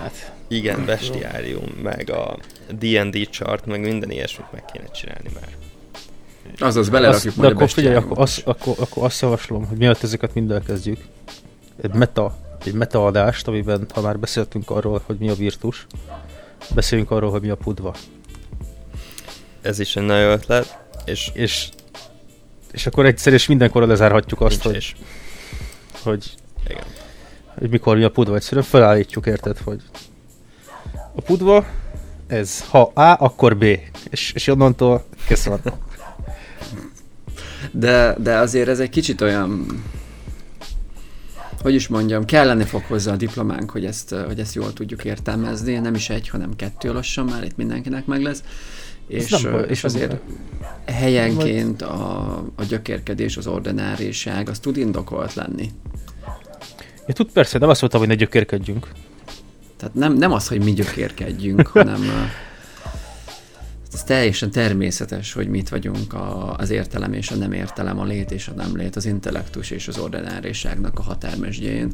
[0.00, 2.36] Hát, Igen, bestiárium, meg a
[2.78, 5.56] D&D chart, meg minden ilyesmit meg kéne csinálni már.
[6.58, 10.34] Azaz, belerakjuk majd de akkor figyelj, akkor, azt, akkor, akkor azt javaslom, hogy miatt ezeket
[10.34, 10.98] mind elkezdjük.
[11.82, 15.86] Egy meta egy metaadást, amiben ha már beszéltünk arról, hogy mi a virtus,
[16.74, 17.94] beszéljünk arról, hogy mi a pudva.
[19.62, 21.30] Ez is egy nagyon ötlet, és...
[21.32, 21.68] És,
[22.72, 24.96] és akkor egyszer és mindenkorra lezárhatjuk azt, hogy, is.
[26.02, 26.34] hogy,
[26.68, 26.84] Igen.
[27.58, 28.34] hogy mikor mi a pudva.
[28.34, 29.82] Egyszerűen felállítjuk, érted, hogy
[31.14, 31.66] a pudva,
[32.26, 33.64] ez ha A, akkor B.
[34.10, 35.60] És, és onnantól köszönöm.
[37.70, 39.66] De, de azért ez egy kicsit olyan
[41.60, 45.78] hogy is mondjam, kellene fog hozzá a diplománk, hogy ezt, hogy ezt jól tudjuk értelmezni,
[45.78, 48.42] nem is egy, hanem kettő lassan már itt mindenkinek meg lesz.
[49.06, 50.20] És, nem, és azért nem
[50.86, 55.70] helyenként a, a gyökérkedés, az ordináriság, az tud indokolt lenni.
[57.06, 58.88] Ja, tud persze, nem azt mondtam, hogy ne gyökérkedjünk.
[59.76, 62.00] Tehát nem, nem az, hogy mi gyökérkedjünk, hanem
[63.92, 68.30] ez teljesen természetes, hogy mit vagyunk a, az értelem és a nem értelem, a lét
[68.30, 71.92] és a nem lét, az intellektus és az ordináriságnak a határmesdjén.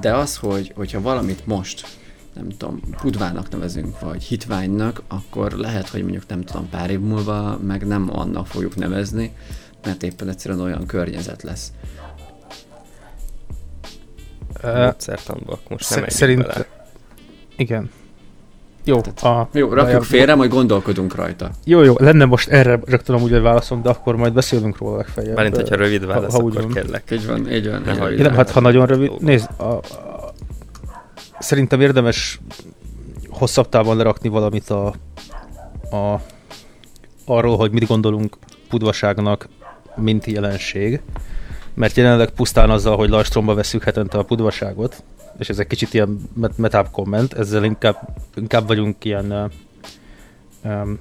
[0.00, 1.86] De az, hogy, hogyha valamit most
[2.34, 7.58] nem tudom, pudvának nevezünk, vagy hitványnak, akkor lehet, hogy mondjuk nem tudom, pár év múlva
[7.58, 9.32] meg nem annak fogjuk nevezni,
[9.84, 11.72] mert éppen egyszerűen olyan környezet lesz.
[14.62, 16.46] Módszertanban, most nem Szerint...
[16.46, 16.88] Bele.
[17.56, 17.90] Igen,
[18.84, 21.50] jó, a, jó, rakjuk a, félre, majd gondolkodunk rajta.
[21.64, 25.34] Jó, jó, lenne most erre rögtön amúgy egy válaszom, de akkor majd beszélünk róla legfeljebb.
[25.34, 27.10] Mármint, hogyha rövid válasz, ha, ha akkor kérlek.
[27.10, 27.82] Így van, így van.
[27.84, 29.82] Nem, így nem, hát ha nagyon rövid, nézd, a, a,
[31.38, 32.40] szerintem érdemes
[33.28, 34.86] hosszabb távon lerakni valamit a,
[35.90, 36.20] a,
[37.24, 38.36] arról, hogy mit gondolunk
[38.68, 39.48] pudvaságnak,
[39.96, 41.00] mint jelenség.
[41.74, 45.02] Mert jelenleg pusztán azzal, hogy lajstromba veszük hetente a pudvaságot,
[45.38, 49.50] és ez egy kicsit ilyen met- metább komment, ezzel inkább, inkább vagyunk ilyen
[50.64, 50.98] um,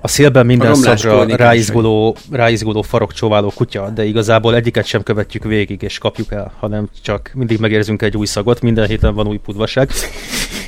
[0.00, 5.98] a szélben minden szabra ráizguló, ráizguló farokcsóváló kutya, de igazából egyiket sem követjük végig és
[5.98, 9.90] kapjuk el, hanem csak mindig megérzünk egy új szagot, minden héten van új pudvaság.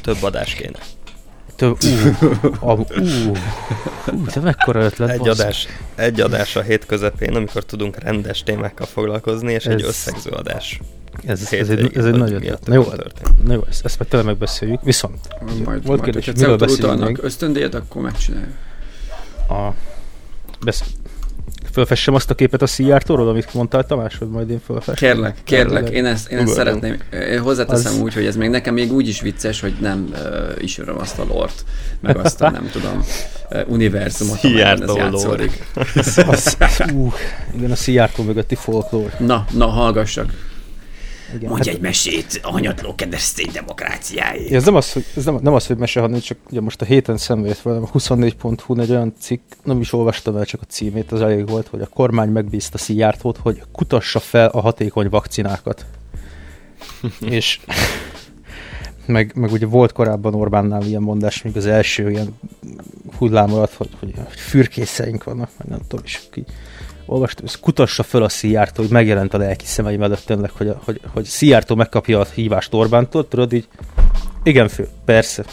[0.03, 0.79] Több adásként.
[1.57, 2.13] Több, ú,
[2.61, 2.85] uh, ú,
[4.13, 5.11] ú, de mekkora ötlet.
[5.11, 9.83] Egy adás, egy adás a hét közepén, amikor tudunk rendes témákkal foglalkozni, és ez, egy
[9.83, 10.81] összegző adás.
[11.27, 12.67] Ez, ez, egy, ez egy nagy ötlet.
[12.67, 12.85] Na jó,
[13.45, 14.83] na jó ezt, ezt meg tényleg megbeszéljük.
[14.83, 17.19] Viszont, majd, volt majd, kérdés, miről beszélünk még?
[17.23, 18.53] ösztöndíjat, akkor megcsináljuk.
[19.49, 19.75] A,
[20.65, 20.83] besz,
[21.73, 25.13] fölfessem azt a képet a Szijjártóról, amit mondtál Tamás, hogy majd én fölfessem?
[25.13, 26.97] Kérlek, kérlek, én ezt, én ezt szeretném.
[27.13, 28.01] Én hozzáteszem az...
[28.01, 30.19] úgy, hogy ez még nekem még úgy is vicces, hogy nem uh,
[30.59, 31.65] ismerem azt a lort,
[32.01, 33.05] meg azt a nem tudom,
[33.51, 35.67] uh, univerzumot, amiben ez játszódik.
[35.75, 37.13] uh,
[37.57, 39.11] igen, a Szijjártó mögötti folklór.
[39.19, 40.33] Na, na, hallgassak.
[41.35, 44.55] Igen, Mondj hát, egy mesét a hanyatló keresztény demokráciáé.
[44.55, 46.85] Ez nem az, hogy, ez nem, nem az, hogy mese, hanem csak ugye most a
[46.85, 51.13] héten szemlét velem, a 24hu egy olyan cikk, nem is olvastam el csak a címét,
[51.13, 55.87] az elég volt, hogy a kormány megbízta Szijjártót, hogy kutassa fel a hatékony vakcinákat.
[57.21, 57.61] és
[59.07, 62.39] meg, meg ugye volt korábban Orbánnál ilyen mondás, még az első ilyen
[63.17, 66.45] hullám alatt, hogy, hogy, fürkészeink vannak, meg nem tudom is ki
[67.09, 71.01] olvastam, ez kutassa föl a Szijjártó, hogy megjelent a lelki szemeim előtt tényleg, hogy, hogy,
[71.13, 73.69] hogy Szijjártó megkapja a hívást Orbántól, tudod így,
[74.43, 75.45] igen fő, persze,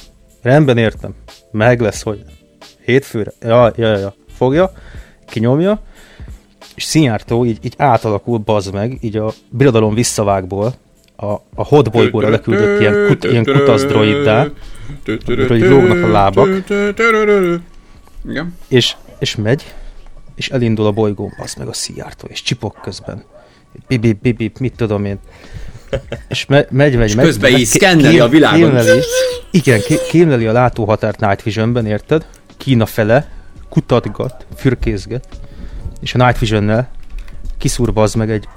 [0.41, 1.13] rendben értem,
[1.51, 2.23] meg lesz, hogy
[2.85, 4.13] hétfőre, ja, ja, ja, ja.
[4.37, 4.71] fogja,
[5.27, 5.81] kinyomja,
[6.75, 10.73] és Szijjártó így, így átalakul, bazd meg, így a birodalom visszavágból,
[11.15, 14.47] a, a hot bolygóra leküldött ilyen, kut, ilyen kutasz droiddá,
[15.47, 16.63] hogy lógnak a lábak,
[18.29, 18.55] Igen.
[18.67, 19.73] És, és megy,
[20.35, 23.23] és elindul a bolygón, az meg a Szijjártó, és csipok közben.
[23.87, 25.19] Bibi, bibi, mit tudom én.
[26.27, 27.25] És me, megy, megy, és megy.
[27.25, 28.59] közben így szkenneli a világot.
[28.59, 29.01] Kémleli,
[29.51, 32.25] igen, kémleli a látóhatárt Night Visionben, érted?
[32.57, 33.31] Kína fele,
[33.69, 35.27] kutatgat, fürkészget,
[36.01, 36.89] és a Night Visionnel
[37.57, 38.47] kiszúr az meg egy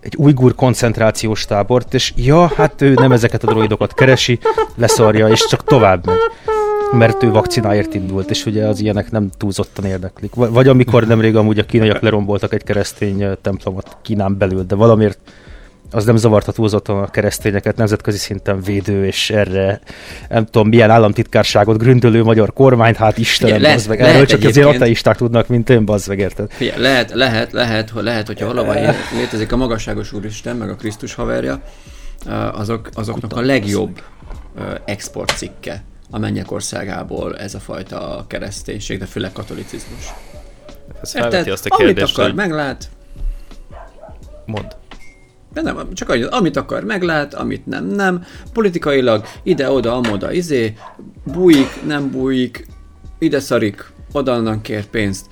[0.00, 4.38] egy ujgur koncentrációs tábort, és ja, hát ő nem ezeket a droidokat keresi,
[4.74, 6.18] leszarja, és csak tovább megy
[6.96, 10.34] mert ő vakcináért indult, és ugye az ilyenek nem túlzottan érdeklik.
[10.34, 15.18] Vagy amikor nemrég amúgy a kínaiak leromboltak egy keresztény templomot Kínán belül, de valamiért
[15.90, 19.80] az nem zavarta túlzottan a keresztényeket, nemzetközi szinten védő, és erre
[20.28, 24.00] nem tudom, milyen államtitkárságot gründölő magyar kormányt, hát Istenem, Igen, lehet, meg.
[24.00, 26.50] Erről csak az ilyen ateisták tudnak, mint én, bazd meg, érted?
[26.50, 31.14] Figyelj, lehet, lehet, lehet, hogy lehet, hogyha valahol létezik a magasságos úristen, meg a Krisztus
[31.14, 31.60] haverja,
[32.52, 34.02] azok, azoknak a legjobb
[34.84, 40.12] export cikke a mennyek országából ez a fajta kereszténység, de főleg katolicizmus.
[41.02, 42.34] Ez felveti azt a kérdést, amit akar, hogy...
[42.34, 42.88] meglát.
[44.46, 44.76] Mond.
[45.52, 48.24] De nem, csak annyi, amit akar, meglát, amit nem, nem.
[48.52, 50.74] Politikailag ide-oda, amoda, izé,
[51.24, 52.66] bújik, nem bújik,
[53.18, 55.26] ide szarik, oda kér pénzt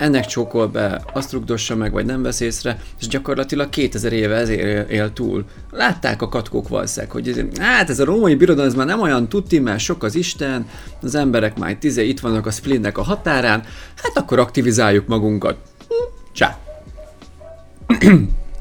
[0.00, 4.90] ennek csókol be, azt rugdossa meg, vagy nem vesz észre, és gyakorlatilag 2000 éve ezért
[4.90, 5.44] él, túl.
[5.70, 9.28] Látták a katkók valószínűleg, hogy ez, hát ez a római birodalom ez már nem olyan
[9.28, 10.68] tuti, mert sok az Isten,
[11.02, 13.62] az emberek már tize itt vannak a splinnek a határán,
[14.02, 15.56] hát akkor aktivizáljuk magunkat.
[16.32, 16.58] Csá.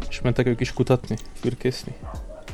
[0.10, 1.96] És mentek ők is kutatni, fürkészni?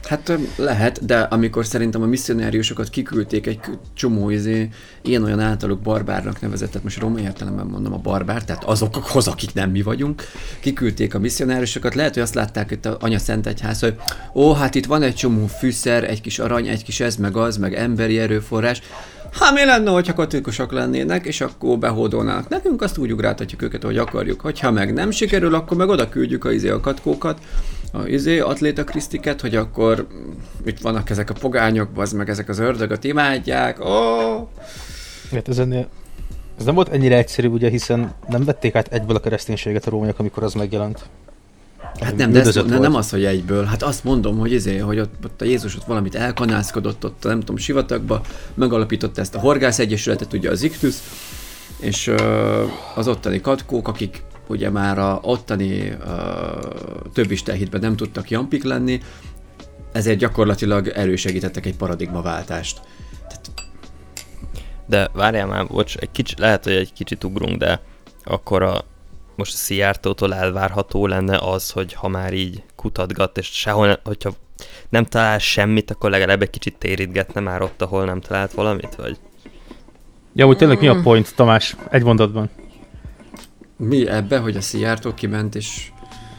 [0.05, 3.59] Hát lehet, de amikor szerintem a misszionáriusokat kiküldték egy
[3.93, 4.69] csomó izé,
[5.01, 9.81] ilyen-olyan általuk barbárnak nevezett, most romai értelemben mondom a barbár, tehát azokhoz, akik nem mi
[9.81, 10.23] vagyunk,
[10.59, 13.95] kiküldték a misszionáriusokat, lehet, hogy azt látták itt a Anya Szent Egyház, hogy
[14.33, 17.57] ó, hát itt van egy csomó fűszer, egy kis arany, egy kis ez, meg az,
[17.57, 18.81] meg emberi erőforrás,
[19.39, 23.97] Hát mi lenne, hogyha katolikusok lennének, és akkor behódolnának nekünk, azt úgy ugráltatjuk őket, ahogy
[23.97, 24.41] akarjuk.
[24.41, 27.39] Hogyha meg nem sikerül, akkor meg oda küldjük a izé a katkókat,
[27.97, 30.07] a izé atléta Krisztiket, hogy akkor
[30.65, 33.83] itt vannak ezek a pogányok, az meg ezek az ördögöt imádják, ó!
[33.83, 34.47] Oh!
[35.31, 35.87] Hát ez ennél
[36.59, 40.19] ez nem volt ennyire egyszerű, ugye, hiszen nem vették át egyből a kereszténységet a rómaiak,
[40.19, 41.05] amikor az megjelent.
[41.99, 43.63] Hát nem, de ezt, ne, nem az, hogy egyből.
[43.63, 47.39] Hát azt mondom, hogy, izé, hogy ott, ott a Jézus ott valamit elkanászkodott, ott nem
[47.39, 48.21] tudom, sivatagba,
[48.53, 50.95] megalapította ezt a horgász egyesületet, ugye az Ictus,
[51.79, 52.19] és uh,
[52.95, 55.97] az ottani katkók, akik ugye már a ottani uh,
[57.13, 58.99] több istenhitben nem tudtak jampik lenni,
[59.91, 62.81] ezért gyakorlatilag elősegítettek egy paradigmaváltást.
[63.19, 63.51] Tehát...
[64.85, 67.81] De várjál már, bocs, egy kicsi, lehet, hogy egy kicsit ugrunk, de
[68.23, 68.83] akkor a,
[69.35, 74.33] most a Szijjártótól elvárható lenne az, hogy ha már így kutatgat, és sehol, hogyha
[74.89, 79.17] nem talál semmit, akkor legalább egy kicsit térítgetne már ott, ahol nem talált valamit, vagy?
[80.33, 81.75] Ja, úgy tényleg mi a point, Tamás?
[81.89, 82.49] Egy mondatban.
[83.77, 85.91] Mi ebbe, hogy a Szijjártó kiment, és...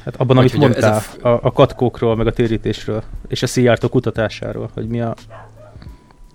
[0.04, 1.24] Hát abban, amit mondtál, a, f...
[1.24, 5.14] a, a katkókról, meg a térítésről, és a Szijjártó kutatásáról, hogy mi a,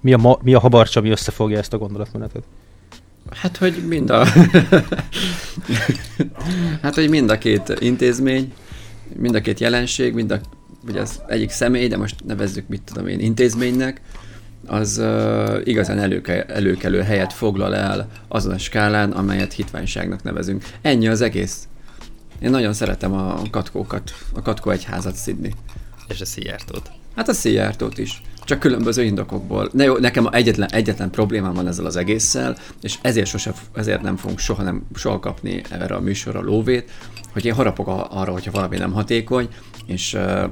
[0.01, 2.43] mi a, ma, mi a habarcsa, ami összefogja ezt a gondolatmenetet.
[3.29, 4.25] Hát, hogy mind a...
[6.81, 8.53] hát, hogy mind a két intézmény,
[9.15, 10.39] mind a két jelenség, mind a,
[10.87, 14.01] ugye az egyik személy, de most nevezzük, mit tudom én, intézménynek,
[14.65, 20.63] az uh, igazán előke, előkelő helyet foglal el azon a skálán, amelyet hitványságnak nevezünk.
[20.81, 21.67] Ennyi az egész.
[22.39, 25.53] Én nagyon szeretem a katkókat, a katkó egyházat szidni.
[26.07, 26.91] És a szijjártót.
[27.15, 28.21] Hát a szijjártót is.
[28.43, 29.69] Csak különböző indokokból.
[29.73, 34.15] Ne jó, nekem egyetlen, egyetlen problémám van ezzel az egésszel, és ezért, sose, ezért nem
[34.15, 36.91] fogunk soha, nem, soha kapni erre a műsorra lóvét,
[37.33, 39.47] hogy én harapok arra, hogyha valami nem hatékony,
[39.85, 40.43] és uh,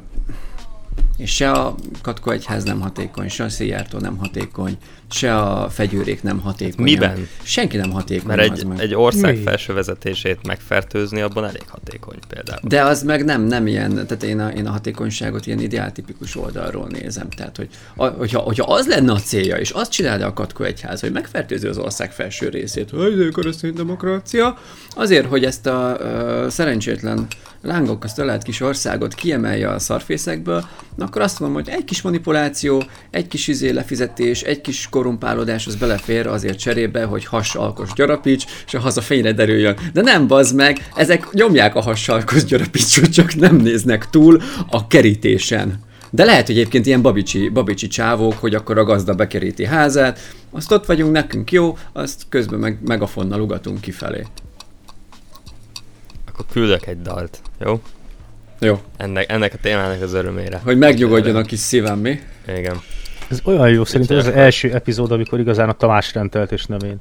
[1.19, 4.77] és se a Katko Egyház nem hatékony, se a Szijjártó nem hatékony,
[5.11, 6.83] se a fegyőrék nem hatékony.
[6.83, 7.27] Miben?
[7.43, 8.35] Senki nem hatékony.
[8.35, 9.43] Mert egy, egy ország Mi?
[9.43, 12.59] felső vezetését megfertőzni, abban elég hatékony például.
[12.63, 16.87] De az meg nem, nem ilyen, tehát én a, én a hatékonyságot ilyen ideáltipikus oldalról
[16.87, 17.29] nézem.
[17.29, 20.99] Tehát, hogy a, hogyha, hogyha az lenne a célja, és azt csinálja a Katko Egyház,
[20.99, 24.57] hogy megfertőzi az ország felső részét, hogy a keresztény demokrácia,
[24.95, 27.27] azért, hogy ezt a uh, szerencsétlen
[27.61, 30.65] lángok azt lehet kis országot kiemelje a szarfészekből,
[30.97, 35.75] akkor azt mondom, hogy egy kis manipuláció, egy kis izé lefizetés, egy kis korumpálódás az
[35.75, 39.77] belefér azért cserébe, hogy hasalkos gyarapíts, és a haza fényre derüljön.
[39.93, 45.87] De nem bazd meg, ezek nyomják a hasalkos gyarapítsot, csak nem néznek túl a kerítésen.
[46.11, 50.19] De lehet, hogy egyébként ilyen babicsi, babicsi csávók, hogy akkor a gazda bekeríti házát,
[50.51, 54.25] azt ott vagyunk, nekünk jó, azt közben meg megafonnal ugatunk kifelé.
[56.39, 57.81] Akkor küldök egy dalt, jó?
[58.59, 58.81] Jó.
[58.97, 60.61] Ennek, ennek a témának az örömére.
[60.63, 62.19] Hogy megnyugodjon a kis szívem, mi?
[62.47, 62.81] Igen.
[63.29, 66.79] Ez olyan jó, szerintem ez az első epizód, amikor igazán a Tamás rendelt, és nem
[66.85, 66.99] én.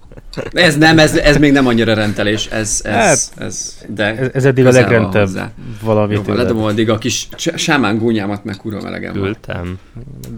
[0.53, 4.44] Ez nem, ez, ez még nem annyira rendelés, ez, ez, hát, ez, de ez, ez
[4.44, 5.51] eddig a legrendebb
[5.83, 6.14] valami.
[6.14, 9.79] Jó, ledom addig a kis sámán gúnyámat, meg kurva melegem Küldtem.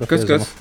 [0.06, 0.54] Kösz, kösz.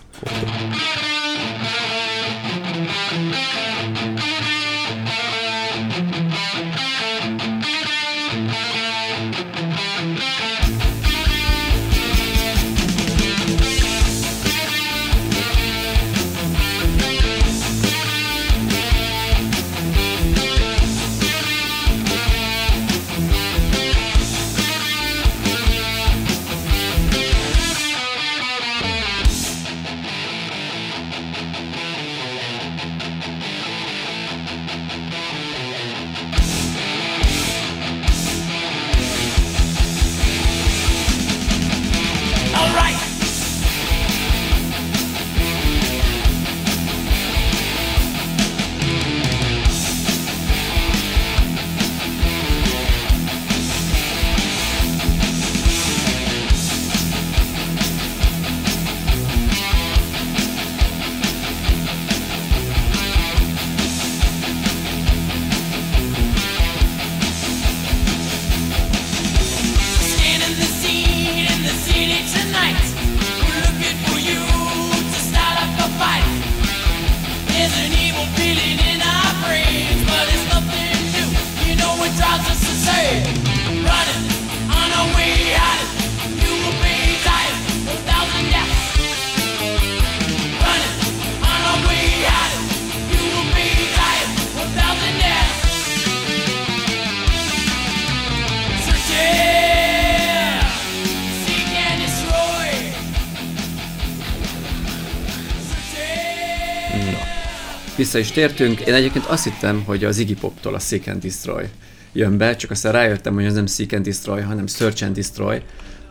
[108.19, 108.79] Vissza is tértünk.
[108.79, 111.65] Én egyébként azt hittem, hogy az Iggy Poptól a Seek and Destroy
[112.11, 115.61] jön be, csak aztán rájöttem, hogy ez nem Seek and Destroy, hanem Search and Destroy,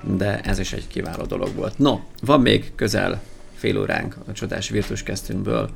[0.03, 1.79] de ez is egy kiváló dolog volt.
[1.79, 3.23] No, van még közel
[3.55, 5.71] fél óránk a csodás virtus kezdtünkből.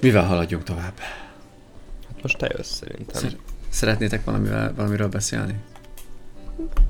[0.00, 0.98] Mivel haladjunk tovább?
[2.08, 3.20] Hát most te jössz szerintem.
[3.20, 5.54] Szer- szeretnétek valamivel, valamiről beszélni?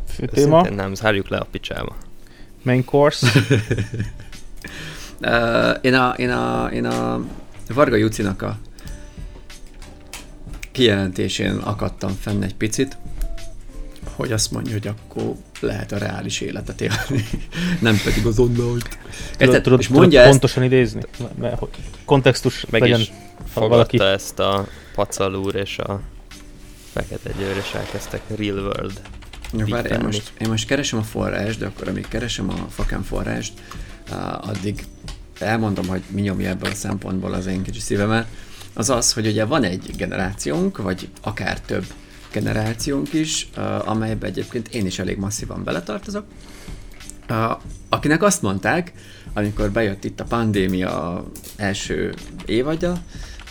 [0.08, 0.68] Fő téma?
[0.68, 1.96] nem, zárjuk le a picsába.
[2.62, 3.26] Main course.
[5.20, 7.20] Uh, én, a, én, a, én a
[7.74, 8.58] Varga Jucinak a
[10.72, 12.96] kijelentésén akadtam fenn egy picit,
[14.14, 17.28] hogy azt mondja, hogy akkor lehet a reális életet élni,
[17.80, 18.98] nem pedig az online-t.
[19.36, 20.72] Tudod, tudod, és mondja tudod pontosan ezt...
[20.72, 21.02] idézni?
[21.34, 21.62] Mert
[22.04, 23.12] kontextus Meg legyen is
[23.54, 24.00] valaki.
[24.02, 26.00] ezt a Pacal úr és a
[26.92, 29.00] Fekete Győr, és elkezdtek Real World
[29.52, 33.02] jó, várj, én most, én most keresem a forrást, de akkor amíg keresem a fakán
[33.02, 33.87] forrást, uh,
[34.40, 34.84] addig
[35.38, 38.26] elmondom, hogy mi nyomja ebből a szempontból az én kicsi szívemet,
[38.74, 41.84] az az, hogy ugye van egy generációnk, vagy akár több
[42.32, 43.48] generációnk is,
[43.84, 46.24] amelybe egyébként én is elég masszívan beletartozok,
[47.88, 48.92] akinek azt mondták,
[49.32, 51.24] amikor bejött itt a pandémia
[51.56, 52.14] első
[52.46, 53.02] évadja,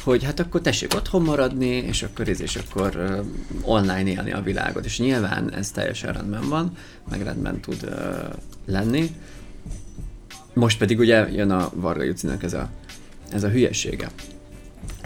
[0.03, 3.23] hogy hát akkor tessék otthon maradni, és akkor ez, és akkor
[3.61, 4.85] online élni a világot.
[4.85, 6.71] És nyilván ez teljesen rendben van,
[7.09, 7.89] meg rendben tud
[8.65, 9.15] lenni.
[10.57, 12.69] Most pedig ugye jön a Varga Jucinek ez a,
[13.31, 14.09] ez a hülyesége.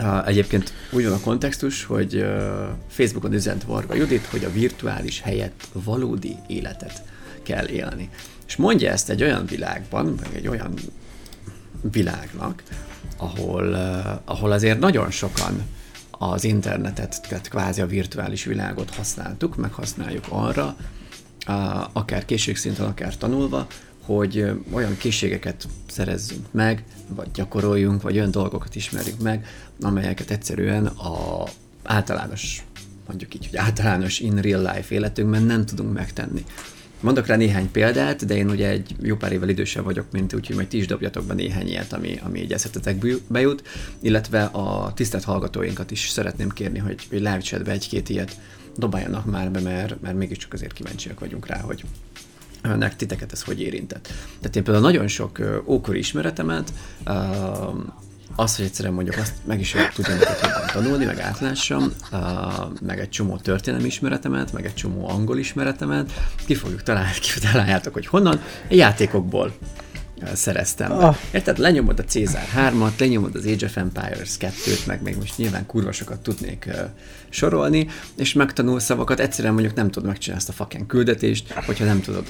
[0.00, 5.20] Uh, egyébként úgy van a kontextus, hogy uh, Facebookon üzent Varga Judit, hogy a virtuális
[5.20, 7.02] helyett valódi életet
[7.42, 8.10] kell élni.
[8.46, 10.74] És mondja ezt egy olyan világban, meg egy olyan
[11.92, 12.62] világnak,
[13.16, 15.62] ahol, uh, ahol azért nagyon sokan
[16.10, 20.76] az internetet, tehát kvázi a virtuális világot használtuk, meg használjuk arra,
[21.92, 23.66] akár készségszinten, akár tanulva,
[24.04, 29.46] hogy olyan készségeket szerezzünk meg, vagy gyakoroljunk, vagy olyan dolgokat ismerjünk meg,
[29.80, 31.44] amelyeket egyszerűen a
[31.82, 32.64] általános,
[33.06, 36.44] mondjuk így, hogy általános in real life életünkben nem tudunk megtenni.
[37.00, 40.56] Mondok rá néhány példát, de én ugye egy jó pár évvel idősebb vagyok, mint úgyhogy
[40.56, 43.62] majd ti is dobjatok be néhány ilyet, ami, ami így eszetetek bejut,
[44.00, 48.40] illetve a tisztelt hallgatóinkat is szeretném kérni, hogy, hogy chatbe egy-két ilyet
[48.76, 51.84] dobáljanak már be, mert, mert mégiscsak azért kíváncsiak vagyunk rá, hogy
[52.62, 54.08] nek titeket ez hogy érintett.
[54.40, 56.72] Tehát én például nagyon sok ókori ismeretemet,
[58.36, 61.92] az, hogy egyszerűen mondjuk azt meg is tudjam jobban tanulni, meg átlássam,
[62.80, 66.12] meg egy csomó történelmi ismeretemet, meg egy csomó angol ismeretemet,
[66.46, 69.52] ki fogjuk találni, ki találjátok, hogy honnan, játékokból
[70.34, 70.90] szereztem.
[70.90, 71.16] Oh.
[71.30, 71.58] Érted?
[71.58, 76.20] Lenyomod a Cézár 3-at, lenyomod az Age of Empires 2-t, meg még most nyilván kurvasokat
[76.20, 76.74] tudnék uh,
[77.32, 82.00] sorolni, és megtanul szavakat, egyszerűen mondjuk nem tudod megcsinálni ezt a fucking küldetést, hogyha nem
[82.00, 82.24] tudod,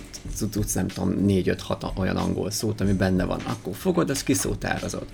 [0.51, 5.07] tudsz nem tudom, 4-5-6 olyan angol szót, ami benne van, akkor fogod, azt kiszótárazod.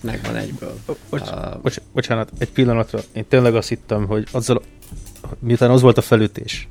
[0.00, 0.78] Megvan egyből.
[1.10, 4.62] Bocs, uh, bocs, bocsánat, egy pillanatra, én tényleg azt hittem, hogy azzal,
[5.38, 6.68] miután az volt a felütés,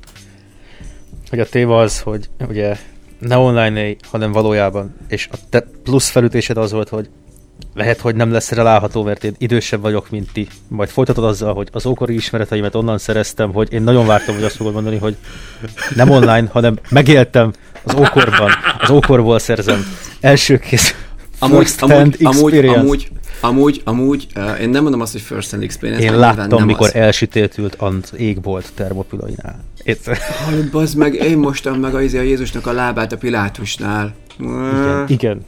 [1.30, 2.76] hogy a téma az, hogy ugye
[3.18, 4.94] ne online hanem valójában.
[5.08, 7.10] És a te plusz felütésed az volt, hogy
[7.74, 10.48] lehet, hogy nem lesz relálható, mert én idősebb vagyok, mint ti.
[10.68, 14.56] Majd folytatod azzal, hogy az ókori ismereteimet onnan szereztem, hogy én nagyon vártam, hogy azt
[14.56, 15.16] fogod mondani, hogy
[15.94, 17.52] nem online, hanem megéltem
[17.82, 19.86] az ókorban, az ókorból szerzem
[20.20, 20.94] első kész
[21.38, 26.04] amúgy, amúgy, amúgy, amúgy, amúgy, amúgy, uh, én nem mondom azt, hogy first hand experience.
[26.04, 26.94] Én láttam, mikor az.
[26.94, 29.64] elsütéltült az égbolt termopulainál.
[30.44, 34.14] Hallod, bazd meg, én mostam meg a, izé a Jézusnak a lábát a Pilátusnál.
[34.38, 35.44] Igen, igen.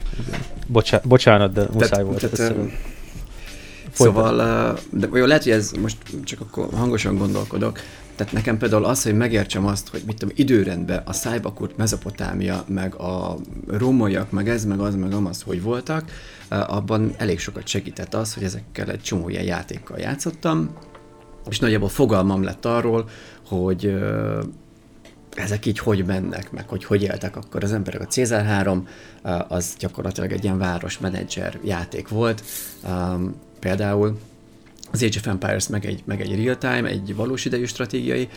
[0.67, 2.31] Bocsá, bocsánat, de muszáj tehát, volt.
[2.31, 2.55] Tehát,
[3.93, 7.81] szóval, de jó, lehet, hogy ez most csak akkor hangosan gondolkodok,
[8.17, 12.95] tehát nekem például az, hogy megértsem azt, hogy mit tudom, időrendben a Szájbakurt, Mezopotámia, meg
[12.95, 16.11] a rómaiak, meg ez, meg az, meg amaz, hogy voltak,
[16.49, 20.71] abban elég sokat segített az, hogy ezekkel egy csomó ilyen játékkal játszottam,
[21.49, 23.09] és nagyjából fogalmam lett arról,
[23.47, 23.95] hogy
[25.37, 28.01] ezek így hogy mennek, meg hogy hogy éltek akkor az emberek.
[28.01, 28.89] A Cézár 3
[29.49, 32.43] az gyakorlatilag egy ilyen városmenedzser játék volt,
[33.61, 34.19] például
[34.93, 38.29] az Age of Empires meg egy, meg egy real-time, egy valós idejű stratégiai,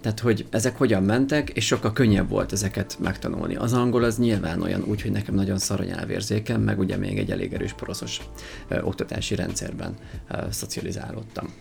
[0.00, 3.56] tehát, hogy ezek hogyan mentek, és sokkal könnyebb volt ezeket megtanulni.
[3.56, 7.52] Az angol az nyilván olyan úgy, hogy nekem nagyon szaranyelvérzékem, meg ugye még egy elég
[7.52, 8.20] erős poroszos
[8.68, 9.94] ö, oktatási rendszerben
[10.30, 11.52] ö, szocializálódtam.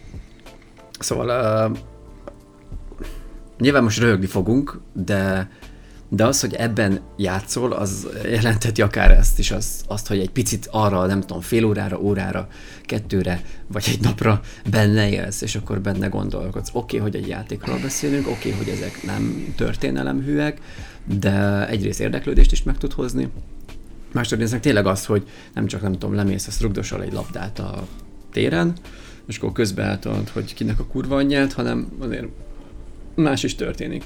[1.00, 1.78] Szóval uh,
[3.60, 5.50] nyilván most röhögni fogunk, de
[6.10, 10.68] de az, hogy ebben játszol, az jelenteti akár ezt is, az, azt, hogy egy picit
[10.72, 12.48] arra, nem tudom, fél órára, órára,
[12.84, 16.70] kettőre, vagy egy napra benne élsz, és akkor benne gondolkodsz.
[16.74, 20.62] Oké, okay, hogy egy játékról beszélünk, oké, okay, hogy ezek nem történelemhűek,
[21.20, 23.30] de egyrészt érdeklődést is meg tud hozni,
[24.14, 27.88] másodrészt ezek tényleg az, hogy nem csak, nem tudom, lemész, azt rugdosol egy labdát a
[28.32, 28.74] téren,
[29.28, 32.28] és akkor közbeálltad, hogy kinek a kurva anyját, hanem azért
[33.16, 34.04] más is történik.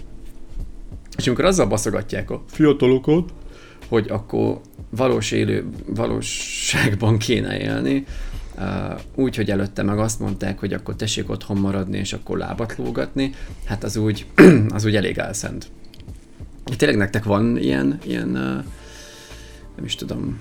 [1.17, 3.33] És amikor azzal baszogatják a fiatalokat,
[3.87, 8.05] hogy akkor valós élő, valóságban kéne élni,
[9.15, 13.31] úgy, hogy előtte meg azt mondták, hogy akkor tessék otthon maradni, és akkor lábat lógatni,
[13.65, 14.25] hát az úgy,
[14.75, 15.67] az úgy elég elszent.
[16.77, 18.29] Tényleg nektek van ilyen, ilyen
[19.75, 20.39] nem is tudom,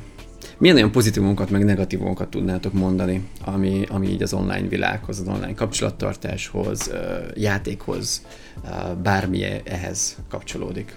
[0.59, 5.55] milyen olyan pozitívumokat, meg negatívumokat tudnátok mondani, ami, ami így az online világhoz, az online
[5.55, 6.91] kapcsolattartáshoz,
[7.35, 8.27] játékhoz,
[9.03, 10.97] bármi ehhez kapcsolódik?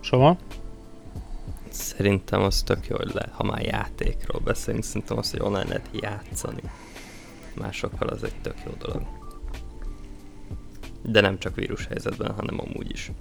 [0.00, 0.36] Soma?
[1.70, 5.88] Szerintem az tök jó, hogy le, ha már játékról beszélünk, szerintem az, hogy online lehet
[5.92, 6.62] játszani
[7.54, 9.02] másokkal, az egy tök jó dolog.
[11.02, 13.12] De nem csak vírushelyzetben, hanem amúgy is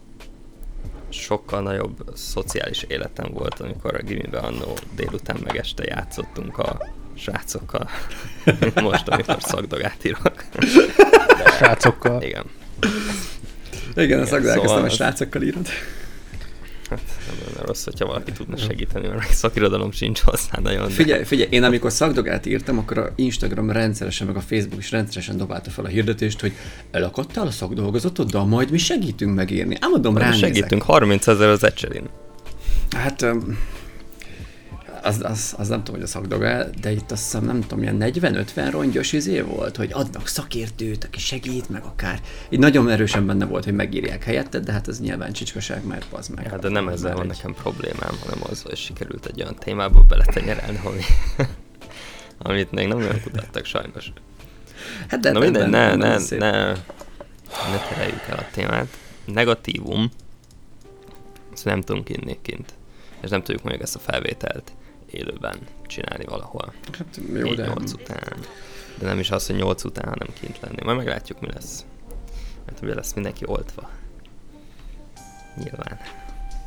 [1.11, 7.89] sokkal nagyobb szociális életem volt, amikor a gimiben annó délután meg este játszottunk a srácokkal.
[8.81, 10.43] Most, amikor szakdogát írok.
[11.57, 12.21] Srácokkal?
[12.21, 12.45] Igen.
[13.95, 15.67] Igen, a szakdogát szóval a srácokkal írod.
[16.91, 20.89] Hát nem lenne rossz, hogyha valaki tudna segíteni, mert szakirodalom sincs hozzá nagyon.
[20.89, 25.37] Figyelj, figyelj, én amikor szakdogát írtam, akkor a Instagram rendszeresen, meg a Facebook is rendszeresen
[25.37, 26.53] dobálta fel a hirdetést, hogy
[26.91, 29.77] elakadtál a szakdolgozatoddal, majd mi segítünk megírni.
[29.79, 32.09] Ám mondom, rá Segítünk, 30 ezer az ecserin.
[32.89, 33.25] Hát
[35.01, 37.97] az, az, az nem tudom, hogy a szakdoga, de itt azt hiszem, nem tudom, ilyen
[37.99, 42.19] 40-50 rongyos izé volt, hogy adnak szakértőt, aki segít, meg akár.
[42.49, 46.27] Így nagyon erősen benne volt, hogy megírják helyetted, de hát ez nyilván csicskaság, mert az
[46.27, 46.45] meg.
[46.51, 47.27] Ja, de nem ezzel van egy...
[47.27, 51.01] nekem problémám, hanem az, hogy sikerült egy olyan témába beletenyerelni, ami,
[52.49, 54.11] amit még nem olyan kutattak sajnos.
[55.07, 56.71] Hát de Na minden, ne, ne, ne,
[57.71, 58.87] ne tereljük el a témát.
[59.25, 60.11] Negatívum,
[61.53, 62.73] ezt nem tudunk inni kint,
[63.21, 64.71] és nem tudjuk még ezt a felvételt
[65.13, 65.55] élőben
[65.87, 66.73] csinálni valahol.
[66.97, 67.65] Hát jó, de...
[67.65, 68.37] 8 után.
[68.99, 70.83] De nem is az, hogy 8 után, hanem kint lenni.
[70.83, 71.85] Majd meglátjuk, mi lesz.
[72.65, 73.89] Mert ugye lesz mindenki oltva.
[75.57, 75.99] Nyilván.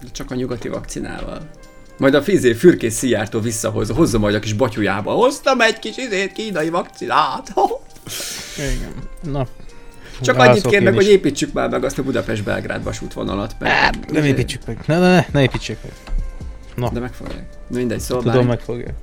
[0.03, 1.51] De csak a nyugati vakcinával.
[1.99, 5.12] Majd a fizé fürkész szijártó visszahoz, hozza majd a kis batyujába.
[5.12, 7.53] Hoztam egy kis izét kínai vakcinát.
[8.76, 8.92] Igen.
[9.22, 9.47] Na,
[10.20, 13.55] csak annyit kérnek, hogy építsük már meg azt a Budapest-Belgrád vasútvonalat.
[13.59, 14.78] Mert, hát, nem építsük meg.
[14.86, 15.92] Ne, ne, ne, ne építsük meg.
[16.75, 16.91] Na.
[16.91, 17.49] De megfogják.
[17.68, 18.47] Mindegy, szóval Tudom, bár...
[18.57, 18.95] megfogják.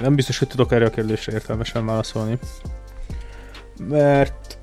[0.00, 2.38] Nem biztos, hogy tudok erre a kérdésre értelmesen válaszolni.
[3.88, 4.58] Mert,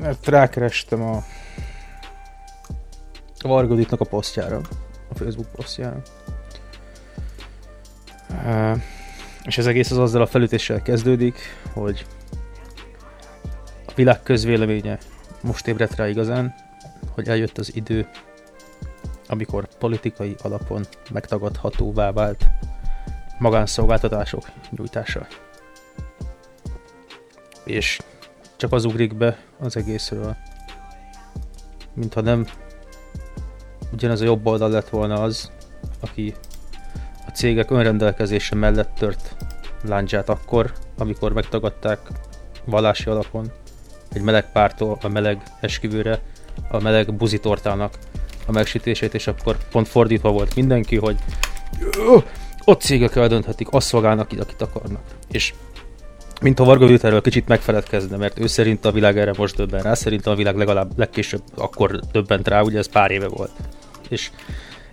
[0.00, 1.24] mert rákerestem a
[3.42, 4.60] Vargoditnak a posztjára,
[5.08, 6.02] a Facebook posztjára.
[8.30, 8.80] Uh,
[9.44, 11.38] és ez egész az azzal a felütéssel kezdődik,
[11.72, 12.06] hogy
[13.86, 14.98] a világ közvéleménye
[15.40, 16.54] most ébredt rá igazán,
[17.14, 18.08] hogy eljött az idő,
[19.32, 22.46] amikor politikai alapon megtagadhatóvá vált
[23.38, 25.26] magánszolgáltatások nyújtása.
[27.64, 28.00] És
[28.56, 30.36] csak az ugrik be az egészről,
[31.94, 32.46] mintha nem
[33.92, 35.50] ugyanaz a jobb oldal lett volna az,
[36.00, 36.34] aki
[37.26, 39.36] a cégek önrendelkezése mellett tört
[39.82, 41.98] láncsát akkor, amikor megtagadták
[42.64, 43.52] vallási alapon
[44.12, 46.20] egy meleg pártól a meleg esküvőre,
[46.70, 47.98] a meleg buzitortának
[48.46, 51.16] a megsütését, és akkor pont fordítva volt mindenki, hogy
[52.64, 55.02] ott cégek eldönthetik, azt szolgálnak, akit akarnak.
[55.30, 55.52] És
[56.40, 59.94] mint a Varga erről kicsit megfeledkezne, mert ő szerint a világ erre most döbben rá,
[59.94, 63.50] szerint a világ legalább legkésőbb akkor döbbent rá, ugye ez pár éve volt.
[64.08, 64.30] És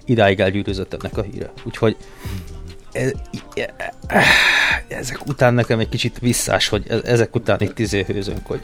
[0.06, 1.52] idáig elgyűrűzött ennek a híre.
[1.64, 1.96] Úgyhogy
[2.92, 3.12] ez,
[3.54, 4.24] e, e,
[4.88, 8.62] ezek után nekem egy kicsit visszás, hogy e, ezek után itt izé hőzünk, hogy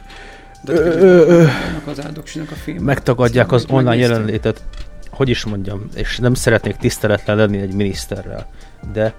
[1.85, 2.83] az áldoksinak a film.
[2.83, 4.61] Megtagadják az online jelenlétet,
[5.09, 8.47] hogy is mondjam, és nem szeretnék tiszteletlen lenni egy miniszterrel,
[8.93, 9.13] de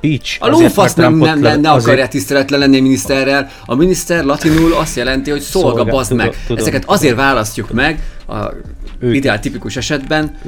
[0.00, 0.36] Beach.
[0.40, 1.86] A lófasz nem, nem, nem, ne azért...
[1.86, 3.50] akarja tiszteletlen lenni miniszterrel.
[3.64, 6.36] A miniszter latinul azt jelenti, hogy szolga, szolga bazd tudom, meg.
[6.46, 6.96] Tudom, Ezeket tudom.
[6.96, 8.52] azért választjuk meg, a
[8.98, 9.14] ők.
[9.14, 10.38] ideál tipikus esetben.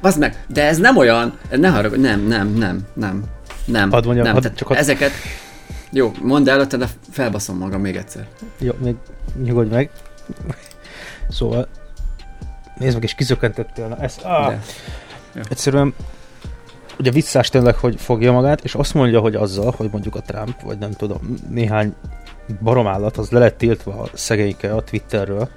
[0.00, 3.24] Bazd meg, de ez nem olyan, ne haragudj, nem, nem, nem, nem,
[3.64, 3.90] nem.
[3.90, 4.34] Hadd mondjam, nem.
[4.34, 4.76] Hadd, csak hadd...
[4.76, 5.12] Ezeket,
[5.94, 8.28] jó, mondd el, de felbaszom magam még egyszer.
[8.58, 8.94] Jó, még
[9.42, 9.90] nyugodj meg.
[11.28, 11.68] Szóval,
[12.78, 13.88] nézd meg, és kizökkentettél.
[13.88, 14.54] Na, ez, ah,
[15.48, 15.94] Egyszerűen,
[16.98, 20.60] ugye visszás tényleg, hogy fogja magát, és azt mondja, hogy azzal, hogy mondjuk a Trump,
[20.60, 21.94] vagy nem tudom, néhány
[22.60, 25.48] baromállat, az le lett tiltva a szegényke a Twitterről,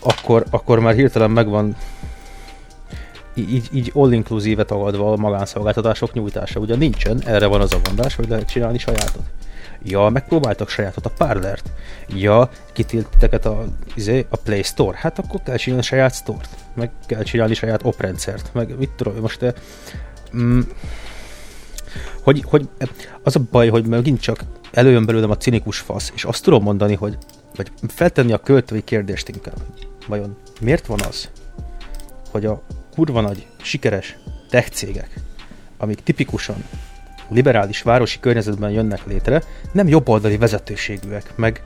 [0.00, 1.76] akkor, akkor már hirtelen megvan
[3.34, 6.60] így, így all-inclusive tagadva a magánszolgáltatások nyújtása.
[6.60, 9.24] Ugye nincsen, erre van az a mondás, hogy lehet csinálni sajátot.
[9.82, 11.70] Ja, megpróbáltak sajátot a Parlert.
[12.08, 13.64] Ja, kitilteket a,
[13.94, 14.98] izé, a Play Store.
[15.00, 16.48] Hát akkor kell csinálni saját store-t.
[16.74, 18.50] Meg kell csinálni saját oprendszert.
[18.54, 19.54] Meg mit tudom, most te...
[20.36, 20.60] Mm,
[22.22, 22.68] hogy, hogy
[23.22, 26.94] az a baj, hogy megint csak előjön belőlem a cinikus fasz, és azt tudom mondani,
[26.94, 27.18] hogy
[27.56, 29.62] vagy feltenni a költői kérdést inkább.
[30.06, 31.28] Vajon miért van az,
[32.30, 32.62] hogy a
[32.94, 34.16] kurva nagy, sikeres
[34.50, 35.20] tech cégek,
[35.76, 36.64] amik tipikusan
[37.28, 41.60] liberális városi környezetben jönnek létre, nem jobboldali vezetőségűek, meg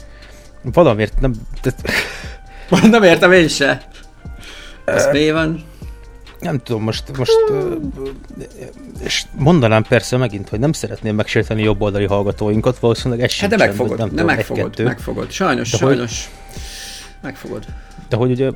[0.62, 1.34] valamiért nem...
[2.90, 3.82] nem értem én se.
[4.84, 5.64] Ez mi van?
[6.40, 7.52] Nem tudom, most, most
[9.04, 13.98] és mondanám persze megint, hogy nem szeretném megsérteni jobboldali hallgatóinkat, valószínűleg ez Hát de megfogod,
[13.98, 16.28] nem, nem megfogod, megfogod, sajnos, de sajnos.
[16.28, 16.60] Hogy,
[17.20, 17.64] megfogod.
[18.08, 18.50] De hogy ugye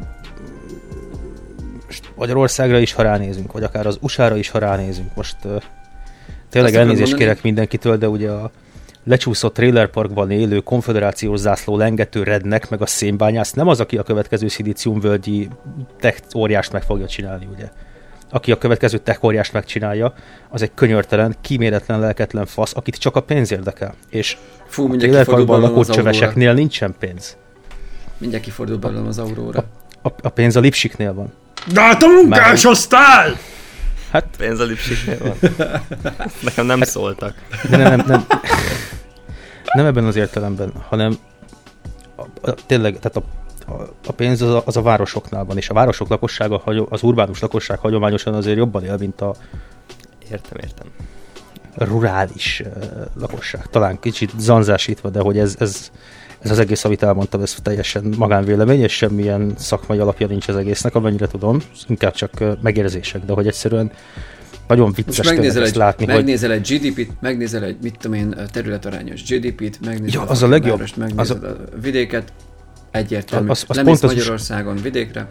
[2.15, 5.37] Magyarországra is, ha ránézünk, vagy akár az USA-ra is, ha ránézünk, most
[6.55, 8.51] Tényleg elnézést kérek mindenkitől, de ugye a
[9.05, 14.49] lecsúszott trailerparkban élő konfederációs zászló lengető rednek, meg a szénbányász nem az, aki a következő
[14.49, 15.49] szilíciumvölgyi
[16.01, 17.69] tech óriást meg fogja csinálni, ugye.
[18.31, 20.15] Aki a következő tech óriást megcsinálja,
[20.49, 23.95] az egy könyörtelen, kíméletlen, lelketlen fasz, akit csak a pénz érdekel.
[24.11, 24.37] És
[24.67, 27.37] Fú, a trailerparkban lakó csöveseknél nincsen pénz.
[28.19, 29.65] Mindjárt kifordul belőlem az auróra.
[30.03, 31.33] A, a, a pénz a lipsiknél van.
[31.73, 33.33] De hát a munkásosztály!
[34.15, 34.37] Hát...
[34.37, 35.53] Pénz a lipsiknél van.
[36.43, 37.35] Nekem nem hát, szóltak.
[37.71, 38.27] De nem, nem, nem,
[39.73, 41.19] nem ebben az értelemben, hanem
[42.17, 43.23] a, a, tényleg, tehát a,
[43.73, 47.41] a, a pénz az a, az a városoknál van, és a városok lakossága, az urbánus
[47.41, 49.35] lakosság hagyományosan azért jobban él, mint a
[50.31, 50.87] Értem, értem.
[51.75, 52.85] Rurális uh,
[53.15, 53.67] lakosság.
[53.67, 55.91] Talán kicsit zanzásítva, de hogy ez, ez,
[56.45, 60.95] ez az egész, amit elmondtam, ez teljesen magánvélemény, és semmilyen szakmai alapja nincs az egésznek,
[60.95, 63.91] amennyire tudom, inkább csak megérzések, de hogy egyszerűen
[64.69, 66.59] nagyon vicces megnézel egy, látni, megnézel hogy...
[66.59, 70.77] egy GDP-t, megnézel egy, mit tudom én, területarányos GDP-t, megnézel ja, az a legjobb.
[70.77, 71.47] Várost, megnézel az a...
[71.47, 72.33] a vidéket,
[72.91, 73.49] egyértelmű.
[73.49, 75.29] Az, az Lemész Magyarországon vidékre,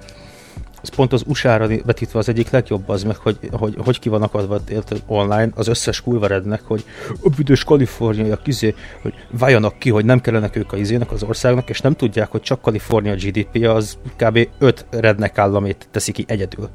[0.83, 4.21] ez pont az USA-ra vetítve az egyik legjobb az meg, hogy hogy, hogy ki van
[4.21, 4.59] akadva
[5.05, 6.85] online az összes kulvarednek, hogy
[7.23, 11.69] a büdös kaliforniaiak izé, hogy váljanak ki, hogy nem kellenek ők a izének az országnak,
[11.69, 14.47] és nem tudják, hogy csak Kalifornia GDP az kb.
[14.59, 16.69] 5 rednek államét teszi ki egyedül.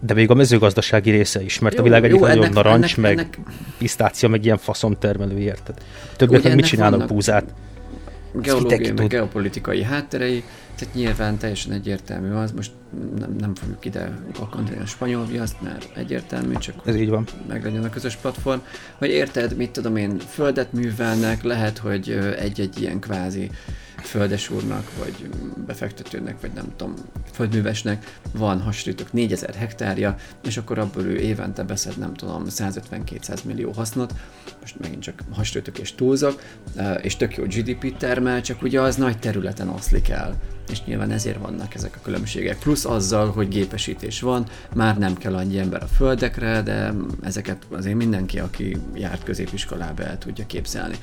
[0.00, 3.18] De még a mezőgazdasági része is, mert jó, a világ egyik nagyon narancs, ennek, meg
[3.18, 3.38] ennek...
[3.78, 5.74] pisztácia, meg ilyen faszom termelő, érted?
[6.16, 7.44] Többek mit csinálnak búzát?
[8.32, 10.44] Geológiai, meg geopolitikai hátterei,
[10.74, 12.70] tehát nyilván teljesen egyértelmű az, most
[13.18, 17.26] nem, nem fogjuk ide vakantani a spanyol viaszt, mert egyértelmű, csak Ez így van.
[17.48, 18.60] meglegyen a közös platform,
[18.98, 23.50] hogy érted, mit tudom én, földet művelnek, lehet, hogy egy-egy ilyen kvázi
[24.02, 25.28] földesúrnak, vagy
[25.66, 26.94] befektetőnek, vagy nem tudom,
[27.32, 33.70] földművesnek van hasonlítok 4000 hektárja, és akkor abból ő évente beszed, nem tudom, 150-200 millió
[33.70, 34.14] hasznot,
[34.60, 36.42] most megint csak hasonlítok és túlzok,
[37.02, 40.40] és tök jó GDP termel, csak ugye az nagy területen oszlik el
[40.70, 42.58] és nyilván ezért vannak ezek a különbségek.
[42.58, 47.96] Plusz azzal, hogy gépesítés van, már nem kell annyi ember a földekre, de ezeket azért
[47.96, 50.96] mindenki, aki járt középiskolába el tudja képzelni.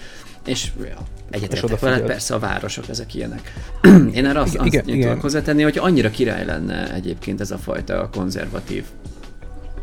[0.45, 0.97] És ja,
[1.29, 3.53] egyetértek veled, persze a városok ezek ilyenek.
[4.17, 5.19] Én erre azt, igen, azt igen.
[5.19, 8.83] hozzátenni, hogy annyira király lenne egyébként ez a fajta konzervatív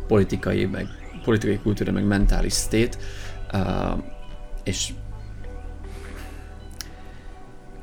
[0.06, 0.86] politikai, meg
[1.24, 2.96] politikai kultúra, meg mentális state,
[3.52, 4.02] uh,
[4.64, 4.92] és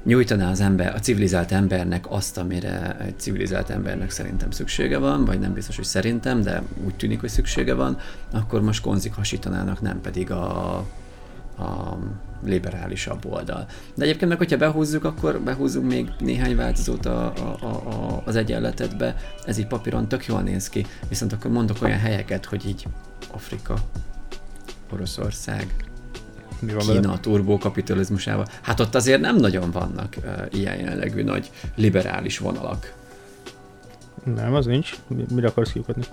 [0.03, 5.39] nyújtaná az ember, a civilizált embernek azt, amire egy civilizált embernek szerintem szüksége van, vagy
[5.39, 7.97] nem biztos, hogy szerintem, de úgy tűnik, hogy szüksége van,
[8.31, 10.75] akkor most konzik hasítanának, nem pedig a,
[11.57, 11.97] a
[12.45, 13.65] liberálisabb oldal.
[13.95, 19.15] De egyébként meg, hogyha behúzzuk, akkor behúzzunk még néhány változót a, a, a, az egyenletedbe.
[19.45, 22.87] Ez így papíron tök jól néz ki, viszont akkor mondok olyan helyeket, hogy így
[23.31, 23.75] Afrika,
[24.93, 25.75] Oroszország,
[26.59, 27.19] mi van Kína vele?
[27.19, 28.47] turbokapitalizmusával.
[28.61, 32.93] Hát ott azért nem nagyon vannak uh, ilyen jellegű nagy liberális vonalak.
[34.35, 34.95] Nem, az nincs.
[35.33, 36.03] Mire akarsz kiukadni?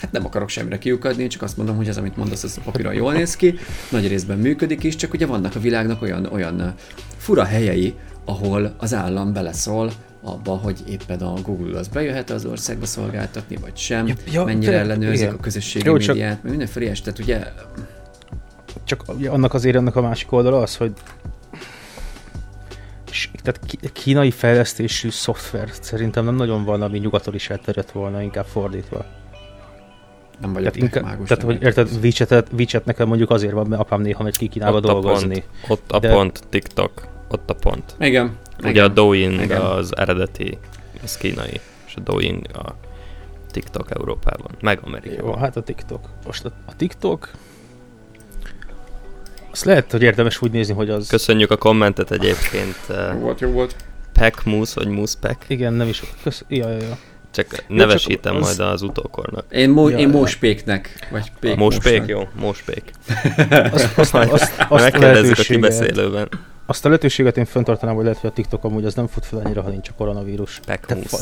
[0.00, 2.94] Hát nem akarok semmire kiukadni, csak azt mondom, hogy az, amit mondasz, az a papíron
[2.94, 3.54] jól néz ki,
[3.90, 6.74] nagy részben működik is, csak ugye vannak a világnak olyan, olyan
[7.16, 7.94] fura helyei,
[8.24, 9.92] ahol az állam beleszól
[10.22, 14.78] abba, hogy éppen a Google az bejöhet az országba szolgáltatni, vagy sem, ja, ja, mennyire
[14.78, 15.34] ellenőrzik igen.
[15.34, 16.50] a közösségi Jó, médiát, csak...
[16.50, 17.52] mindenféle ilyes, tehát ugye
[18.84, 20.92] csak annak azért ennek a másik oldala az, hogy
[23.42, 23.60] tehát
[23.92, 29.19] kínai fejlesztésű szoftver szerintem nem nagyon van, ami nyugaton is elterjedt volna, inkább fordítva.
[30.40, 33.80] Nem vagyok tehát, inkább, mágus, tehát hogy érted, WeChat, WeChat nekem mondjuk azért van, mert
[33.80, 35.44] apám néha megy ki Kínába ott dolgozni.
[35.62, 36.12] A pont, ott a de...
[36.12, 37.94] pont, TikTok, ott a pont.
[37.98, 38.36] Igen.
[38.58, 38.84] Ugye igen.
[38.84, 39.60] a Douyin igen.
[39.60, 40.58] az eredeti,
[41.02, 42.74] az kínai, és a Douyin a
[43.50, 45.30] TikTok Európában, meg Amerikában.
[45.30, 46.08] Jó, hát a TikTok.
[46.26, 47.30] Most a, a TikTok
[49.50, 51.08] azt lehet, hogy érdemes úgy nézni, hogy az...
[51.08, 52.76] Köszönjük a kommentet egyébként.
[52.88, 53.76] Jó volt, jó volt.
[54.12, 55.44] Pack Moose, vagy Moose Pack.
[55.48, 56.02] Igen, nem is.
[56.22, 56.44] Kösz...
[56.48, 56.98] Ja, ja, ja.
[57.30, 58.42] Csak nevesítem az...
[58.42, 59.44] majd az utókornak.
[59.50, 62.90] Én, mo- ja, én Móspéknek, vagy Pék Móspék, jó, Móspék.
[63.72, 66.28] azt, azt, azt, azt Megkérdezzük a kibeszélőben.
[66.66, 69.38] Azt a lehetőséget én fenntartanám, hogy lehet, hogy a TikTok amúgy az nem fut fel
[69.44, 70.60] annyira, ha nincs a koronavírus.
[70.66, 70.78] de,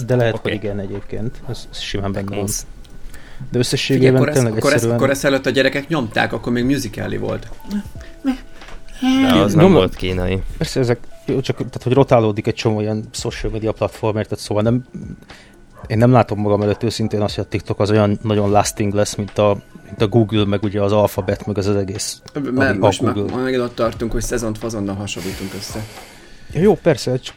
[0.07, 0.53] de lehet, okay.
[0.53, 1.41] hogy igen egyébként.
[1.49, 2.47] Ez, ez simán benne van.
[3.51, 4.97] De összességében Figyelj, tényleg akkor egyszerűen...
[4.97, 7.49] Akkor ezt előtt a gyerekek nyomták, akkor még musicali volt.
[9.01, 10.43] De az nem, nem volt kínai.
[10.59, 14.85] Persze ezek, csak tehát, hogy rotálódik egy csomó ilyen social media platform, tehát szóval nem,
[15.87, 19.15] én nem látom magam előtt őszintén azt, hogy a TikTok az olyan nagyon lasting lesz,
[19.15, 22.23] mint a, mint a Google, meg ugye az Alphabet, meg az, az egész.
[22.53, 23.35] Mert most Google.
[23.35, 25.85] már megint ott tartunk, hogy szezont fazonnal hasonlítunk össze.
[26.53, 27.35] Ja, jó, persze, csak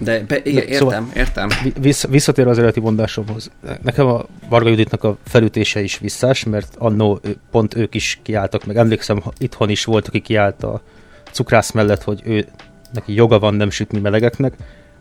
[0.00, 1.48] de be, igen, értem, szóval értem.
[1.80, 3.50] Vissz, visszatér az eredeti mondásomhoz.
[3.82, 7.20] Nekem a Varga Juditnak a felütése is visszás, mert annó
[7.50, 10.82] pont ők is kiálltak, meg emlékszem, itthon is volt, aki kiállt a
[11.30, 12.46] cukrász mellett, hogy ő
[12.92, 14.54] neki joga van nem sütni melegeknek,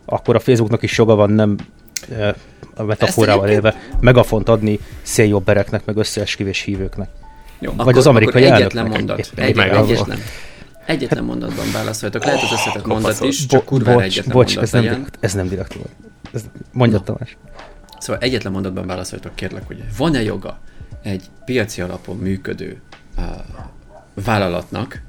[0.06, 1.58] akkor a Facebooknak is joga van nem
[2.76, 7.10] a metaforával élve megafont adni széljobbereknek, meg összeesküvés hívőknek.
[7.60, 9.20] Jó, Vagy akkor, az amerikai akkor egyetlen mondat.
[9.20, 10.20] Egy, egy, egyetlen.
[10.86, 12.24] Egyetlen mondatban válaszoljatok.
[12.24, 15.34] Lehet az összetett mondat is, csak kurva bocs, egyetlen bocs, mondat ez nem, direkt, ez
[15.34, 15.90] nem direkt volt.
[16.34, 17.04] Ez, mondja no.
[17.04, 17.38] Tamás.
[18.00, 20.60] Szóval egyetlen mondatban válaszoljatok, kérlek, hogy van-e joga
[21.02, 22.82] egy piaci alapon működő
[23.18, 23.24] uh,
[24.14, 25.02] vállalatnak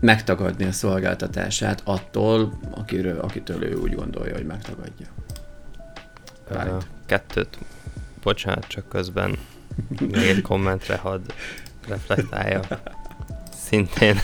[0.00, 5.06] megtagadni a szolgáltatását attól, akiről, akitől ő úgy gondolja, hogy megtagadja.
[6.50, 7.58] Uh, kettőt,
[8.22, 9.38] bocsánat, csak közben
[9.98, 11.20] még kommentre hadd
[11.88, 12.60] reflektálja.
[13.66, 14.16] Szintén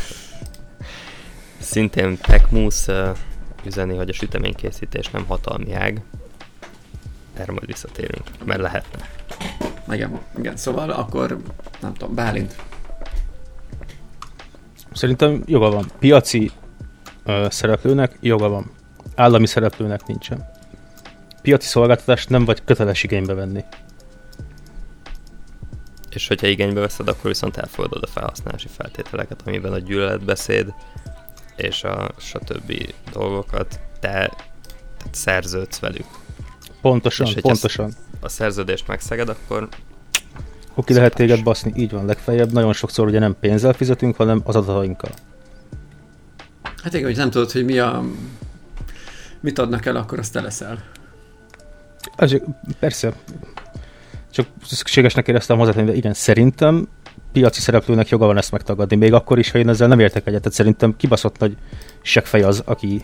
[1.59, 3.17] Szintén Pekmus uh,
[3.65, 6.03] üzeni, hogy a süteménykészítés nem hatalmi ág.
[7.37, 9.09] Erre majd visszatérünk, mert lehetne.
[9.91, 11.43] igen, igen, szóval akkor
[11.81, 12.57] nem tudom, Bálint.
[14.93, 15.91] Szerintem joga van.
[15.99, 16.51] Piaci
[17.25, 18.71] ö, szereplőnek joga van.
[19.15, 20.51] Állami szereplőnek nincsen.
[21.43, 23.65] Piaci szolgáltatást nem vagy köteles igénybe venni.
[26.11, 30.75] És hogyha igénybe veszed, akkor viszont elfogadod a felhasználási feltételeket, amiben a gyűlöletbeszéd
[31.57, 32.93] és a stb.
[33.13, 34.09] dolgokat te
[35.03, 36.07] tehát szerződsz velük.
[36.81, 37.93] Pontosan, és pontosan.
[38.21, 39.69] A szerződést megszeged, akkor
[40.71, 42.53] akkor ki lehet téged baszni, így van, legfeljebb.
[42.53, 45.11] Nagyon sokszor ugye nem pénzzel fizetünk, hanem az adatainkkal.
[46.83, 48.05] Hát igen, hogy nem tudod, hogy mi a...
[49.41, 50.83] mit adnak el, akkor azt te leszel.
[52.17, 52.33] Ez,
[52.79, 53.13] persze.
[54.31, 56.89] Csak szükségesnek éreztem hozzátenni, de igen, szerintem
[57.33, 60.41] piaci szereplőnek joga van ezt megtagadni, még akkor is, ha én ezzel nem értek egyet.
[60.41, 61.57] Tehát szerintem kibaszott nagy
[62.03, 63.03] seggfej az, aki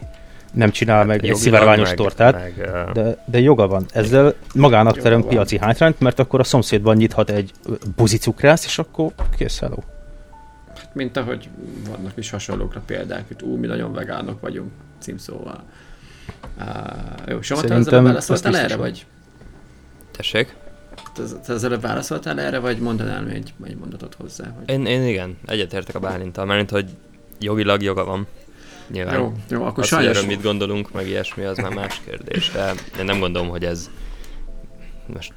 [0.53, 3.87] nem csinál hát meg egy szivárványos tortát, meg, de, de joga van.
[3.93, 7.53] Ezzel magának terem piaci hátrányt, mert akkor a szomszédban nyithat egy
[7.97, 9.77] buzicukrász, és akkor kész, hello.
[10.77, 11.49] Hát, mint ahogy
[11.89, 15.63] vannak is hasonlókra példák, hogy ú, mi nagyon vegánok vagyunk címszóval.
[16.59, 16.65] Uh,
[17.27, 19.07] jó, Soma, te ezzel válaszoltál erre, vagy?
[20.11, 20.57] Tessék?
[21.15, 24.45] Te, te ezzel válaszoltál erre, vagy mondanál még egy, egy mondatot hozzá?
[24.59, 24.71] Hogy...
[24.71, 26.87] Én, én igen, egyetértek a Bálintal, mert hogy
[27.39, 28.27] jogilag joga van
[28.91, 29.15] Nyilván.
[29.15, 30.25] Jó, jó akkor az, sajnos...
[30.25, 33.91] mit gondolunk, meg ilyesmi, az már más kérdés, de én nem gondolom, hogy ez
[35.07, 35.33] most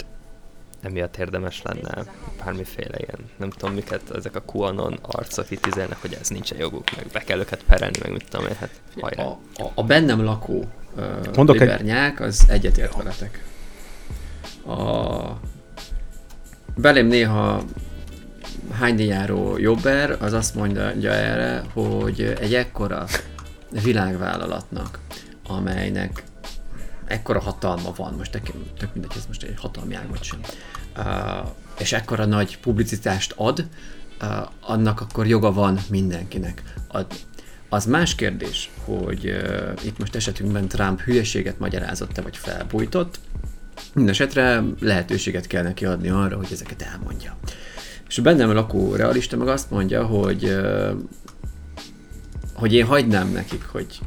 [0.81, 2.05] emiatt érdemes lenne
[2.43, 6.95] bármiféle ilyen, nem tudom miket, ezek a QAnon arcok itt izélnek, hogy ez nincsen joguk,
[6.95, 9.25] meg be kell őket perelni, meg mit tudom én, hát A,
[9.63, 10.65] a, a bennem lakó
[10.95, 12.27] uh, Mondok libernyák, egy...
[12.27, 13.43] az egyetért veletek.
[14.65, 15.39] A...
[16.75, 17.63] Belém néha
[18.71, 23.05] hányni járó jobber, az azt mondja erre, hogy egy ekkora
[23.83, 24.99] világvállalatnak,
[25.47, 26.23] amelynek
[27.11, 30.39] ekkora hatalma van, most tök, tök mindegy, ez most egy hatalmi ág vagy sem,
[30.97, 31.49] uh,
[31.79, 33.67] és ekkora nagy publicitást ad,
[34.21, 34.27] uh,
[34.61, 37.17] annak akkor joga van mindenkinek adni.
[37.69, 43.19] Az más kérdés, hogy uh, itt most esetünkben Trump hülyeséget magyarázott-e, vagy felbújtott,
[43.93, 47.37] Mindenesetre lehetőséget kell neki adni arra, hogy ezeket elmondja.
[48.07, 50.55] És a bennem lakó realista meg azt mondja, hogy
[52.53, 53.99] hogy én hagynám nekik, hogy,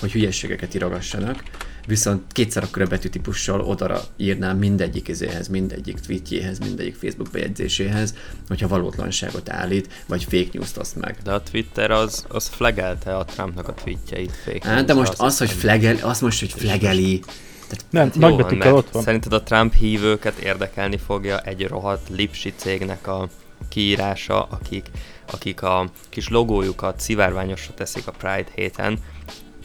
[0.00, 1.42] hogy hülyességeket írogassanak,
[1.86, 8.14] viszont kétszer akkora betűtípussal odara írnám mindegyik izéhez, mindegyik tweetjéhez, mindegyik Facebook bejegyzéséhez,
[8.48, 11.16] hogyha valótlanságot állít, vagy fake news-t oszt meg.
[11.24, 15.38] De a Twitter az, az flagelte a Trumpnak a tweetjeit fake hát, De most az,
[15.38, 17.22] hogy flagel, az most, hogy flageli,
[17.68, 19.02] tehát, nem, hát nagybetűkkel ott van.
[19.02, 23.28] Szerinted a Trump hívőket érdekelni fogja egy rohadt lipsi cégnek a
[23.68, 24.86] kiírása, akik,
[25.30, 28.98] akik a kis logójukat szivárványosra teszik a Pride héten,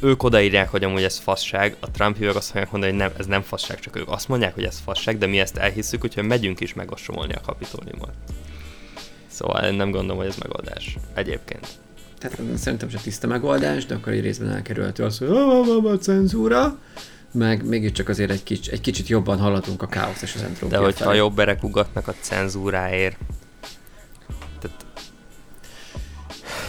[0.01, 3.25] ők odaírják, hogy amúgy ez fasság, a Trump hívők azt mondják mondani, hogy nem, ez
[3.25, 6.59] nem fasság, csak ők azt mondják, hogy ez fasság, de mi ezt elhisszük, úgyhogy megyünk
[6.59, 8.13] is megosomolni a kapitóliumot.
[9.27, 10.97] Szóval nem gondolom, hogy ez megoldás.
[11.13, 11.67] Egyébként.
[12.19, 16.77] Tehát szerintem sem tiszta megoldás, de akkor egy részben elkerülhető az, hogy a, cenzúra,
[17.31, 20.83] meg mégiscsak azért egy, kicsit, egy kicsit jobban haladunk a káosz és az entrópia De
[20.83, 23.17] hogyha a jobb erek ugatnak a cenzúráért,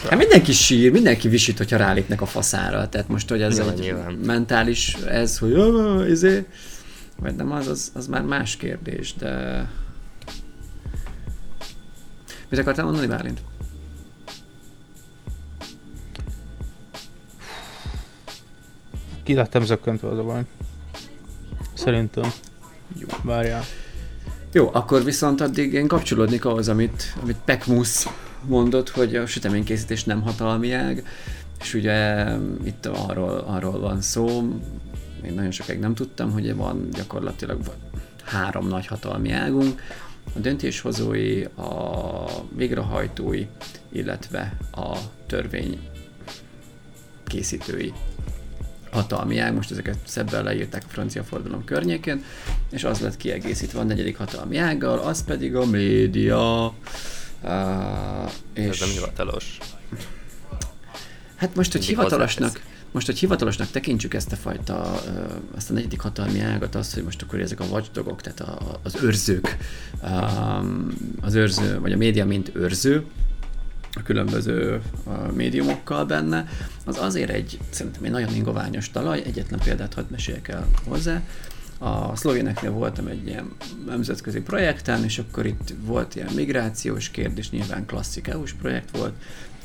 [0.03, 2.89] Hát mindenki sír, mindenki visít, hogyha rálépnek a faszára.
[2.89, 4.13] Tehát most, hogy ez nyilván, egy nyilván.
[4.13, 5.57] mentális, ez, hogy
[6.11, 6.47] izé,
[7.17, 9.65] vagy nem, az, az, az már más kérdés, de...
[12.49, 13.41] Mit akartál mondani, Bálint?
[19.23, 20.43] Ki lettem zökkentve az a baj.
[21.75, 22.33] Szerintem.
[22.99, 23.07] Jó.
[23.23, 23.65] Várjál.
[24.53, 28.07] Jó, akkor viszont addig én kapcsolódnék ahhoz, amit, amit Pekmus
[28.47, 31.07] mondott, hogy a süteménykészítés nem hatalmi ág,
[31.61, 32.26] és ugye
[32.64, 34.28] itt arról, arról van szó,
[35.24, 37.61] én nagyon sokáig nem tudtam, hogy van gyakorlatilag
[38.24, 39.82] három nagy hatalmi águnk,
[40.34, 42.24] a döntéshozói, a
[42.57, 43.47] végrehajtói,
[43.93, 45.78] illetve a törvény
[47.26, 47.93] készítői
[48.91, 52.24] hatalmi ág, most ezeket szebben leírták a francia fordulom környékén,
[52.70, 56.74] és az lett kiegészítve a negyedik hatalmi ággal, az pedig a média,
[57.43, 58.68] Uh, és...
[58.68, 59.59] Ez nem hivatalos.
[61.36, 62.61] Hát most, hogy hivatalosnak,
[62.93, 65.03] most, hogy hivatalosnak tekintsük ezt a fajta,
[65.57, 68.97] ezt a negyedik hatalmi ágat, azt, hogy most akkor ezek a watchdogok, tehát a, az
[69.03, 69.57] őrzők,
[71.20, 73.05] az őrző, vagy a média mint őrző,
[73.95, 74.80] a különböző
[75.32, 76.49] médiumokkal benne,
[76.84, 81.22] az azért egy, szerintem egy nagyon ingoványos talaj, egyetlen példát hadd meséljek el hozzá,
[81.79, 83.51] a szlovéneknél voltam egy ilyen
[83.87, 89.12] nemzetközi projekten, és akkor itt volt ilyen migrációs kérdés, nyilván klasszik EU-s projekt volt,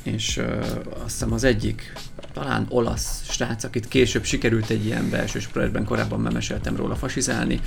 [0.03, 0.66] és uh,
[1.03, 1.93] azt hiszem az egyik
[2.34, 7.59] talán olasz srác, akit később sikerült egy ilyen belsős projektben, korábban memeséltem róla fasizálni,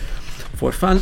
[0.55, 1.01] for fun,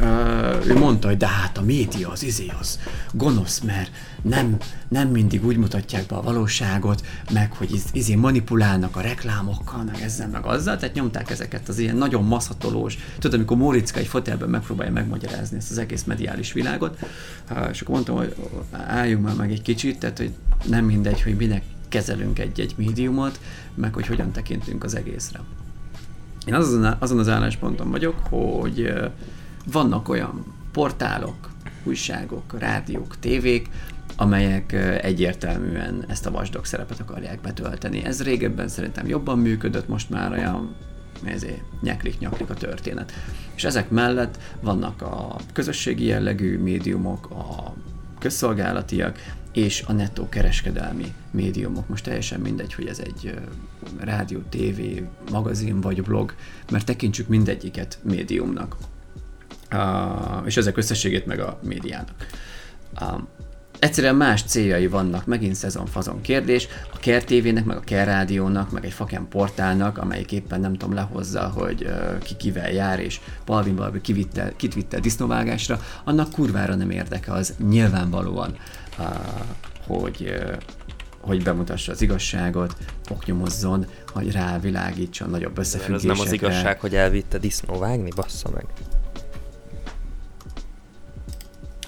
[0.68, 2.78] ő mondta, hogy de hát a média az izé az
[3.12, 3.90] gonosz, mert
[4.22, 4.56] nem,
[4.88, 10.28] nem mindig úgy mutatják be a valóságot, meg hogy izé manipulálnak a reklámokkal, meg ezzel,
[10.28, 14.92] meg azzal, tehát nyomták ezeket az ilyen nagyon maszatolós, tudod, amikor Móriczka egy fotelben megpróbálja
[14.92, 16.98] megmagyarázni ezt az egész mediális világot,
[17.70, 18.34] és akkor mondtam, hogy
[18.72, 20.32] álljunk már meg egy kicsit, tehát hogy
[20.64, 23.40] nem mindegy, hogy minek kezelünk egy-egy médiumot,
[23.74, 25.40] meg hogy hogyan tekintünk az egészre.
[26.46, 28.92] Én azon, azon az állásponton vagyok, hogy
[29.72, 31.50] vannak olyan portálok,
[31.84, 33.68] újságok, rádiók, tévék,
[34.20, 38.04] amelyek egyértelműen ezt a vasdok szerepet akarják betölteni.
[38.04, 40.74] Ez régebben szerintem jobban működött, most már olyan
[41.24, 43.12] ezért nyeklik-nyaklik a történet.
[43.54, 47.74] És ezek mellett vannak a közösségi jellegű médiumok, a
[48.18, 49.18] közszolgálatiak,
[49.52, 51.88] és a nettó kereskedelmi médiumok.
[51.88, 53.34] Most teljesen mindegy, hogy ez egy
[53.98, 56.34] rádió, tévé, magazin vagy blog,
[56.70, 58.76] mert tekintsük mindegyiket médiumnak.
[59.72, 62.26] Uh, és ezek összességét meg a médiának.
[63.00, 63.20] Uh,
[63.78, 68.84] egyszerűen más céljai vannak, megint szezon-fazon kérdés, a Care TV-nek, meg a Care Rádiónak, meg
[68.84, 73.76] egy faken portálnak, amelyik éppen nem tudom lehozza, hogy uh, ki kivel jár, és Balvin
[73.76, 78.56] Balbi kivitte, kit vitte disznóvágásra, annak kurvára nem érdeke az nyilvánvalóan
[79.86, 80.34] hogy,
[81.20, 82.76] hogy bemutassa az igazságot,
[83.10, 86.10] oknyomozzon, hogy rávilágítson nagyobb összefüggésekre.
[86.10, 88.66] Ez nem az igazság, hogy elvitte disznó vágni, bassza meg.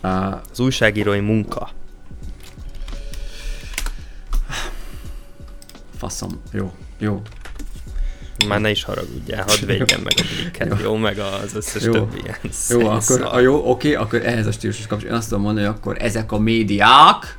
[0.02, 1.70] Uh, az újságírói munka.
[6.00, 7.22] Faszom, jó, jó.
[8.48, 10.84] Már ne is haragudjál, hadd védjen meg a blikket, jó.
[10.84, 11.92] jó, meg az összes jó.
[11.92, 12.36] többi ilyen
[12.68, 15.96] Jó, akkor, a jó, oké, akkor ehhez a stílusos kapcsolatban azt tudom mondani, hogy akkor
[16.00, 17.38] ezek a médiák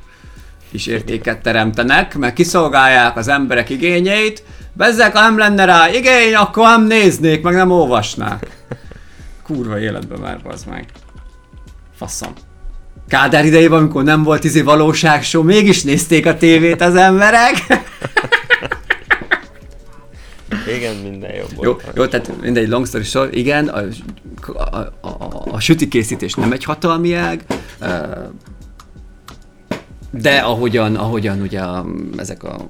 [0.70, 6.66] is értéket teremtenek, meg kiszolgálják az emberek igényeit, bezzek, ha nem lenne rá igény, akkor
[6.66, 8.64] nem néznék, meg nem olvasnák.
[9.42, 10.86] Kurva életben már, az meg.
[11.96, 12.32] Faszom.
[13.08, 17.54] Kádár idejében, amikor nem volt izé valóságsó, mégis nézték a tévét az emberek.
[20.74, 21.90] Igen, minden jobb jó, volt.
[21.94, 23.82] Jó, tehát mindegy, long story short, igen, a,
[24.46, 27.44] a, a, a, a süti készítés nem egy hatalmi ág,
[30.10, 32.68] de ahogyan, ahogyan ugye a, ezek a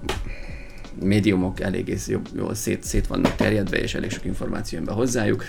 [1.01, 1.97] médiumok eléggé
[2.37, 5.45] jól szét, szét vannak terjedve, és elég sok információ jön be hozzájuk,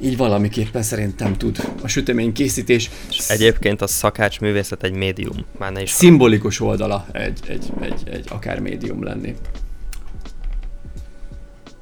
[0.00, 2.90] így valamiképpen szerintem tud a sütemény készítés.
[3.08, 5.90] És egyébként a szakács művészet egy médium, már ne is.
[5.90, 9.34] Szimbolikus oldala egy, egy, egy, egy akár médium lenni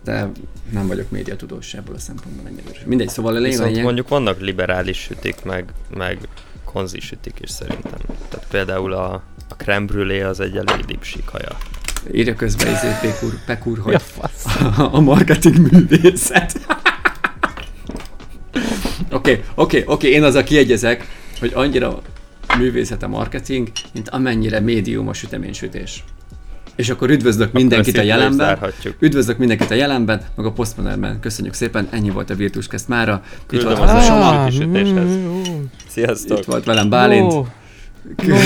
[0.09, 0.31] de
[0.73, 2.81] nem vagyok médiatudós ebből a szempontból ennyire.
[2.85, 3.59] Mindegy, szóval a lényeg...
[3.59, 6.19] Viszont mondjuk vannak liberális sütik, meg, meg
[6.65, 7.99] konzi sütik is szerintem.
[8.29, 9.13] Tehát például a,
[9.49, 11.57] a creme brûlée az egy elég lipsi kaja.
[12.13, 16.61] Írja közben izé Pekur, Pekur hogy a, a marketing művészet.
[19.11, 21.07] Oké, oké, oké, én az a kiegyezek,
[21.39, 22.03] hogy annyira
[22.59, 26.05] művészet a marketing, mint amennyire médium a süteménysütés.
[26.79, 28.59] És akkor üdvözlök mindenkit a jelenben.
[28.99, 31.21] Üdvözlök mindenkit a jelenben, meg a postmodernben.
[31.21, 33.23] Köszönjük szépen, ennyi volt a Virtus Kest mára.
[33.51, 34.49] Itt volt az a Soma.
[35.89, 36.39] Sziasztok.
[36.39, 37.33] Itt volt velem Bálint.
[37.33, 37.45] No.
[38.27, 38.37] No.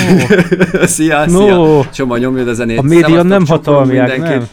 [0.85, 1.39] szia, no.
[1.39, 1.93] szia.
[1.93, 2.77] Soma, nyomjad a zenét.
[2.77, 4.47] A média nem hatalmiak, nem.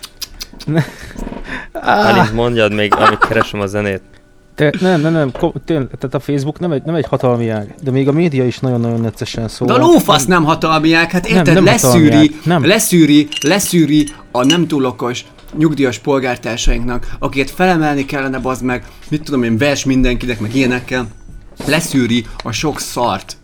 [1.72, 4.02] Bálint, mondjad még, amíg keresem a zenét.
[4.60, 5.32] Te, nem, nem, nem,
[5.64, 8.58] tényleg, tehát a Facebook nem egy, nem egy hatalmi ág, de még a média is
[8.58, 9.68] nagyon-nagyon neccesen szól.
[9.68, 12.66] De a lófasz nem, nem hatalmi ág, hát érted, nem, nem leszűri, nem.
[12.66, 15.24] leszűri, leszűri a nem túl okos
[15.56, 21.06] nyugdíjas polgártársainknak, akiket felemelni kellene, bazd meg, mit tudom én, vers mindenkinek, meg ilyenekkel,
[21.66, 23.36] leszűri a sok szart.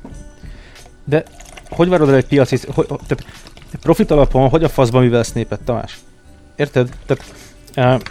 [1.05, 1.25] De
[1.69, 3.25] hogy várod el egy piaci, hogy, tehát
[3.81, 5.99] profit alapon, hogy a faszban művelsz népet, Tamás?
[6.57, 6.89] Érted?
[7.07, 7.25] Tehát,
[7.77, 8.03] uh,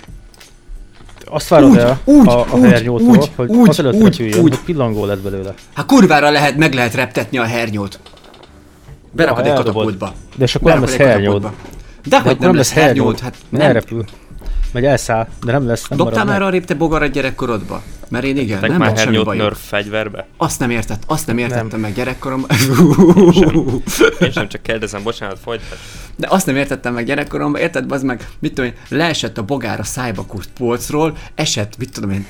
[1.36, 4.36] azt várod úgy, el úgy, a, a hernyótól, úgy, hogy úgy, azelőtt úgy, úgy.
[4.36, 5.54] hogy pillangó lett belőle.
[5.74, 8.00] Hát kurvára lehet, meg lehet reptetni a hernyót.
[9.12, 10.14] Berakod egy katapultba.
[10.36, 11.50] De és akkor nem lesz hernyód.
[12.06, 13.62] De, hogy nem lesz hernyód, hát nem.
[13.62, 14.06] Elrepül.
[14.76, 15.88] Meg elszáll, de nem lesz.
[15.88, 17.82] Nem Dobtál már arrébb te bogarat gyerekkorodba?
[18.10, 20.28] Mert én igen, Tek nem már semmi nerf fegyverbe?
[20.38, 21.80] Azt nem értett, azt nem értettem nem.
[21.80, 22.50] meg gyerekkoromban.
[22.50, 25.78] én, sem, én sem csak kérdezem, bocsánat, folytat.
[26.16, 29.80] De azt nem értettem meg gyerekkoromban, érted, az meg, mit tudom én, leesett a bogár
[29.80, 32.26] a szájba kurt polcról, esett, mit tudom én,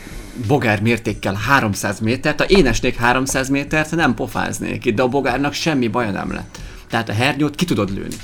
[0.48, 5.54] bogár mértékkel 300 métert, ha én esnék 300 métert, nem pofáznék itt, de a bogárnak
[5.54, 6.58] semmi baja nem lett.
[6.90, 8.16] Tehát a hernyót ki tudod lőni.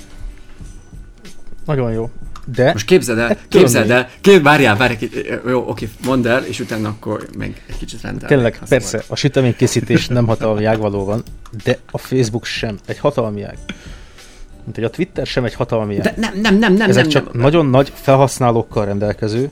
[1.65, 2.09] Nagyon jó.
[2.45, 2.71] De...
[2.71, 5.09] Most képzeld el, képzeld el, kép, várjál, várjál,
[5.47, 8.35] jó, oké, mondd el, és utána akkor még egy kicsit rendelni.
[8.35, 11.23] Tényleg, persze, a süteménykészítés nem hatalmi ág valóban,
[11.63, 13.57] de a Facebook sem, egy hatalmi ág.
[14.63, 17.33] mint hogy a Twitter sem egy hatalmi De nem, nem, nem, nem, Ezek nem, csak
[17.33, 17.41] nem.
[17.41, 19.51] nagyon nagy felhasználókkal rendelkező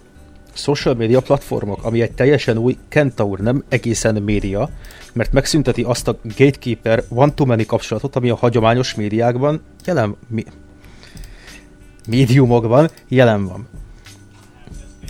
[0.53, 4.69] social media platformok, ami egy teljesen új Kentaur, nem egészen média,
[5.13, 10.15] mert megszünteti azt a gatekeeper one-to-many kapcsolatot, ami a hagyományos médiákban jelen,
[12.09, 13.67] médiumokban jelen van.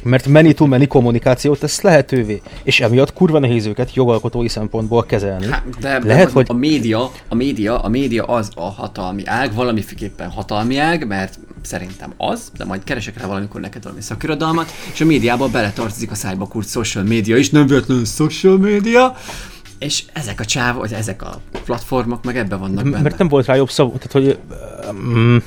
[0.03, 5.45] Mert many-to-many kommunikációt tesz lehetővé, és emiatt kurva nehéz őket jogalkotói szempontból kezelni.
[5.45, 9.53] Hát, de, Lehet, de hogy- a média, a média, a média az a hatalmi ág,
[9.53, 15.01] valamiféleképpen hatalmi ág, mert szerintem az, de majd keresek rá valamikor neked valami szakirodalmat, és
[15.01, 19.15] a médiába beletartozik a szájba kurt social media is, nem véletlenül social media,
[19.79, 23.01] és ezek a csáv, vagy ezek a platformok meg ebbe vannak benne.
[23.01, 24.37] Mert nem volt rá jobb szavuk, tehát hogy...
[24.93, 25.37] Mm,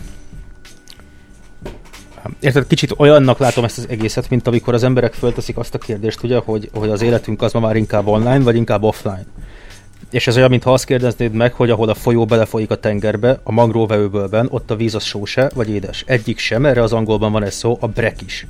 [2.41, 6.23] Érted, kicsit olyannak látom ezt az egészet, mint amikor az emberek fölteszik azt a kérdést,
[6.23, 9.27] ugye, hogy, hogy az életünk az ma már inkább online, vagy inkább offline.
[10.11, 13.53] És ez olyan, mintha azt kérdeznéd meg, hogy ahol a folyó belefolyik a tengerbe, a
[13.53, 16.05] mangróveöbölben, ott a víz az sóse, vagy édes.
[16.07, 17.89] Egyik sem, erre az angolban van ez szó, a
[18.27, 18.47] is,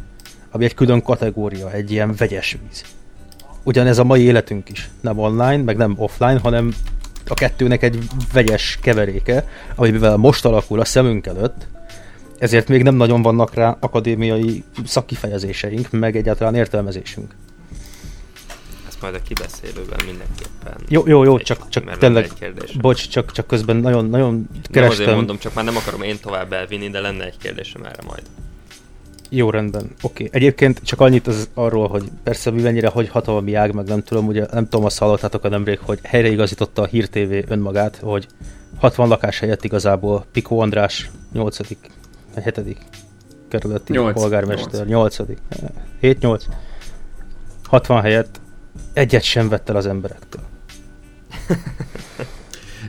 [0.50, 2.84] ami egy külön kategória, egy ilyen vegyes víz.
[3.62, 4.90] Ugyanez a mai életünk is.
[5.00, 6.74] Nem online, meg nem offline, hanem
[7.26, 7.98] a kettőnek egy
[8.32, 11.66] vegyes keveréke, ami mivel most alakul a szemünk előtt,
[12.42, 17.34] ezért még nem nagyon vannak rá akadémiai szakkifejezéseink, meg egyáltalán értelmezésünk.
[18.88, 20.76] Ezt majd a kibeszélőben mindenképpen.
[20.88, 22.30] Jó, jó, jó, csak, csak tényleg,
[22.80, 25.14] bocs, csak, csak közben nagyon, nagyon Nem azért kerestem.
[25.14, 28.22] mondom, csak már nem akarom én tovább elvinni, de lenne egy kérdésem erre majd.
[29.28, 29.90] Jó, rendben.
[30.02, 30.28] Oké.
[30.32, 34.26] Egyébként csak annyit az arról, hogy persze mi mennyire, hogy hatalmi ág, meg nem tudom,
[34.26, 38.26] ugye nem tudom, azt hallottátok a nemrég, hogy helyreigazította a Hír TV önmagát, hogy
[38.78, 41.58] 60 lakás helyett igazából Pikó András 8
[42.34, 42.78] vagy 7
[43.48, 44.14] kerületi Nyolc.
[44.14, 45.16] polgármester, 8
[46.02, 46.42] 7-8.
[47.64, 48.40] 60 helyett
[48.92, 50.42] egyet sem vett el az emberektől.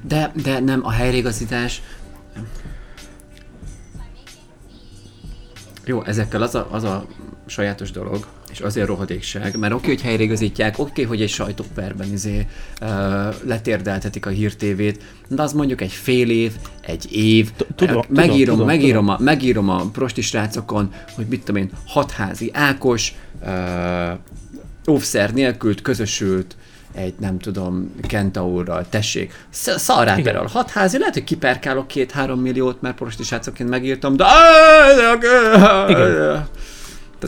[0.01, 1.81] De, de nem, a helyreigazítás...
[5.85, 7.05] Jó, ezekkel az a, az a
[7.45, 12.47] sajátos dolog, és azért rohadékság, mert oké, hogy helyreigazítják, oké, hogy egy sajtóperben izé,
[12.81, 12.87] uh,
[13.45, 19.09] letérdeltetik a hírtévét, de az mondjuk egy fél év, egy év, tudom, megírom, tudom, megírom,
[19.09, 24.17] A, megírom a prosti srácokon, hogy mit tudom én, hatházi Ákos, uh,
[24.87, 26.55] óvszer nélkül közösült
[26.93, 33.23] egy, nem tudom, kentaurral, tessék, sz- szarráperral, hatházi, lehet, hogy kiperkálok két-három milliót, mert prosti
[33.23, 34.25] srácokként megírtam, de...
[35.87, 36.47] Igen.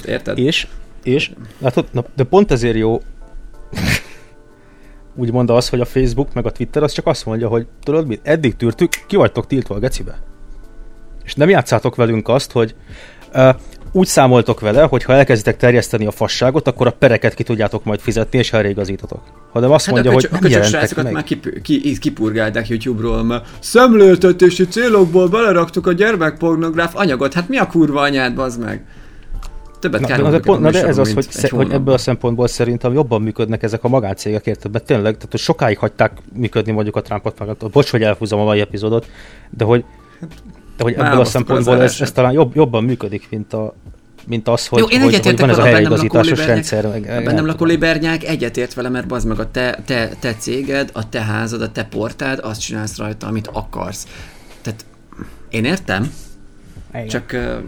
[0.02, 0.38] Tehát érted?
[0.38, 0.68] És,
[1.04, 3.02] és, látod, na, de pont ezért jó
[5.16, 8.08] úgy mondta az, hogy a Facebook meg a Twitter az csak azt mondja, hogy tudod
[8.08, 10.18] mit, eddig tűrtük, ki vagytok tiltva a gecibe.
[11.24, 12.76] És nem játszátok velünk azt, hogy
[13.34, 13.56] uh,
[13.92, 18.00] úgy számoltok vele, hogy ha elkezditek terjeszteni a fasságot, akkor a pereket ki tudjátok majd
[18.00, 19.22] fizetni, és helyreigazítotok.
[19.52, 21.14] Hanem azt Hát mondja, a hogy köcsö- a nem köcsös jelentek meg.
[21.14, 27.34] már kip- ki, kipurgálták YouTube-ról, mert szemléltetési célokból beleraktuk a gyermekpornográf anyagot.
[27.34, 28.86] Hát mi a kurva anyád, bazd meg?
[29.80, 31.98] Többet Na, kell de, de, pont, na de ez az, hogy, sze, hogy ebből a
[31.98, 34.72] szempontból szerintem jobban működnek ezek a magáncégek, érted?
[34.72, 38.40] Mert tényleg, tehát hogy sokáig hagyták működni mondjuk a Trumpot, meg a, bocs, hogy elhúzom
[38.40, 39.10] a mai epizódot,
[39.50, 39.86] de hogy,
[40.78, 43.74] de hogy ebből a szempontból ez, ez talán jobb, jobban működik, mint, a,
[44.28, 46.88] mint az, hogy, Jó, én hogy, hogy van ez a libernyák- rendszer.
[46.88, 50.34] Meg, A bennem nem lakó libernyák egyetért vele, mert bazd meg a te, te, te
[50.34, 54.08] céged, a te házad, a te portád, azt csinálsz rajta, amit akarsz.
[54.62, 54.86] Tehát
[55.50, 56.12] én értem,
[56.94, 57.08] Igen.
[57.08, 57.64] Csak uh,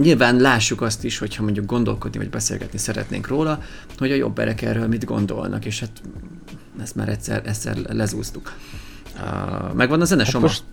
[0.00, 3.62] nyilván lássuk azt is, hogyha mondjuk gondolkodni vagy beszélgetni szeretnénk róla,
[3.98, 5.90] hogy a jobberek erről mit gondolnak, és hát
[6.82, 8.52] ezt már egyszer, egyszer lezúztuk.
[9.16, 10.44] Uh, megvan a zene, Soma?
[10.46, 10.64] most-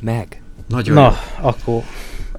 [0.00, 0.42] Meg.
[0.68, 1.46] Nagyon Na, jó.
[1.48, 1.82] akkor,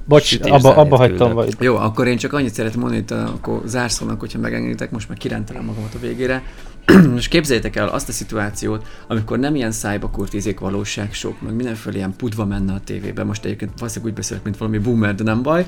[0.06, 4.20] bocs, abba, abba hagytam, vagy Jó, akkor én csak annyit szeretem mondani, uh, akkor zárszónak,
[4.20, 6.44] hogyha megengeditek, most már kirántalom magamat a végére.
[7.14, 11.96] Most képzeljétek el azt a szituációt, amikor nem ilyen szájbakurt izék valóság sok, meg mindenféle
[11.96, 13.26] ilyen pudva menne a tévében.
[13.26, 15.68] Most egyébként valószínűleg úgy beszélek, mint valami boomer, de nem baj.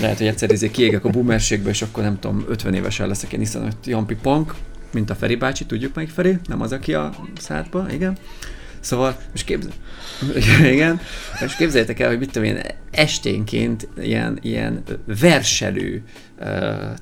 [0.00, 3.38] Lehet, hogy egyszer izé kiégek a boomerségbe, és akkor nem tudom, 50 évesen leszek én
[3.38, 4.54] hiszen, hogy Jampi Punk,
[4.92, 8.16] mint a Feri bácsi, tudjuk melyik Feri, nem az, aki a szádba, igen.
[8.80, 9.72] Szóval, most képzel...
[10.72, 11.00] Igen,
[11.44, 14.82] és képzeljétek el, hogy mit tudom én, esténként ilyen, ilyen
[15.20, 16.02] verselő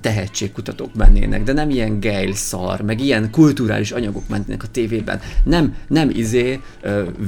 [0.00, 5.20] tehetségkutatók mennének, de nem ilyen geil szar, meg ilyen kulturális anyagok mennének a tévében.
[5.44, 6.60] Nem, nem izé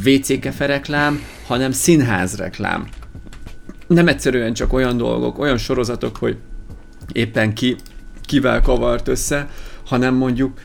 [0.04, 2.88] WC kefereklám, hanem színházreklám.
[3.86, 6.36] Nem egyszerűen csak olyan dolgok, olyan sorozatok, hogy
[7.12, 7.76] éppen ki,
[8.22, 9.48] kivel kavart össze,
[9.86, 10.58] hanem mondjuk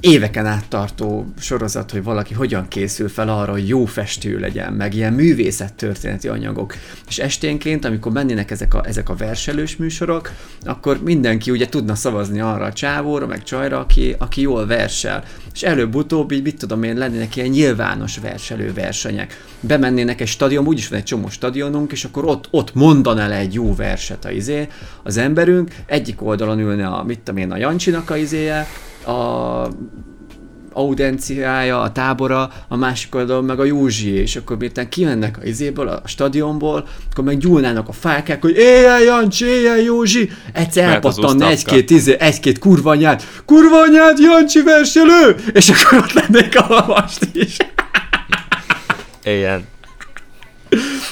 [0.00, 4.94] éveken át tartó sorozat, hogy valaki hogyan készül fel arra, hogy jó festő legyen, meg
[4.94, 6.74] ilyen művészettörténeti anyagok.
[7.08, 10.30] És esténként, amikor mennének ezek a, ezek a verselős műsorok,
[10.64, 15.24] akkor mindenki ugye tudna szavazni arra a csávóra, meg csajra, aki, aki jól versel.
[15.54, 19.44] És előbb-utóbb így, mit tudom én, lennének ilyen nyilvános verselő versenyek.
[19.60, 23.54] Bemennének egy stadion, úgyis van egy csomó stadionunk, és akkor ott, ott mondaná le egy
[23.54, 24.68] jó verset a izé,
[25.02, 28.66] az emberünk, egyik oldalon ülne a, mit tudom én, a Jancsinak a izéje,
[29.06, 29.68] a
[30.72, 35.88] audenciája, a tábora, a másik oldalon meg a Józsi, és akkor miután kimennek a izéből,
[35.88, 41.90] a stadionból, akkor meg gyúlnának a fákák, hogy éjjel Jancsi, éjjel Józsi, egyszer elpattanna egy-két,
[41.90, 47.56] izé, egy-két kurvanyát, kurvanyát Jancsi verselő, és akkor ott lennék a lavast is.
[49.24, 49.64] Ilyen.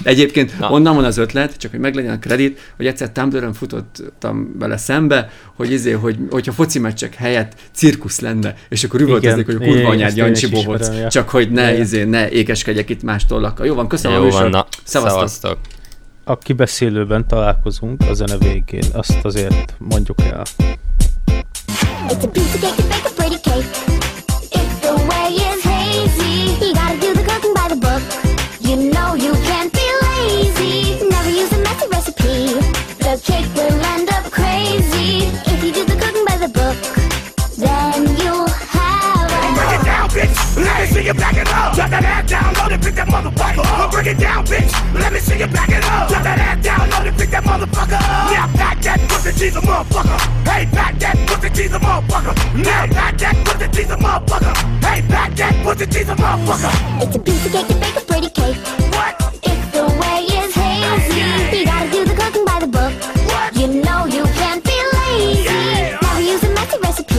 [0.03, 0.70] Egyébként Na.
[0.70, 5.30] onnan van az ötlet, csak hogy meglegyen a kredit, hogy egyszer Tumblr-ön futottam vele szembe,
[5.55, 9.88] hogy izé, hogy, hogyha foci meccsek helyett cirkusz lenne, és akkor üvöltöznék, hogy a kurva
[9.88, 11.09] anyád Jancsi Bohóc, ja.
[11.09, 11.78] csak hogy ne, ja.
[11.78, 13.66] izé, ne ékeskedjek itt más tollakkal.
[13.66, 15.59] Jó van, köszönöm Jó a van, na, szevasztok.
[16.24, 20.42] A kibeszélőben találkozunk a zene végén, azt azért mondjuk el.
[22.09, 23.88] It's a piece of cake, it's like a pretty cake.
[33.29, 36.76] Cake will end up crazy if you do the cooking by the book.
[37.61, 39.41] Then you'll have a.
[39.53, 40.37] Break it down, bitch.
[40.57, 41.74] Let me see you back it up.
[41.74, 43.93] Drop that ass down, load it, pick that motherfucker up.
[43.93, 44.72] Break it down, bitch.
[44.95, 46.09] Let me see you back it up.
[46.09, 48.33] Drop that ass down, load it, pick that motherfucker up.
[48.33, 50.18] Now back that pussy, cheese a motherfucker.
[50.49, 52.33] Hey, back that pussy, cheese a motherfucker.
[52.64, 54.55] Now back that pussy, cheese a motherfucker.
[54.81, 56.72] Hey, back that pussy, cheese a motherfucker.
[57.05, 58.57] It's a piece of cake to bake a pretty cake.
[58.97, 59.28] What?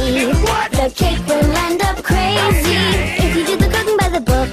[0.10, 0.72] What?
[0.72, 3.16] The cake will end up crazy okay.
[3.22, 4.50] if you do the cooking by the book.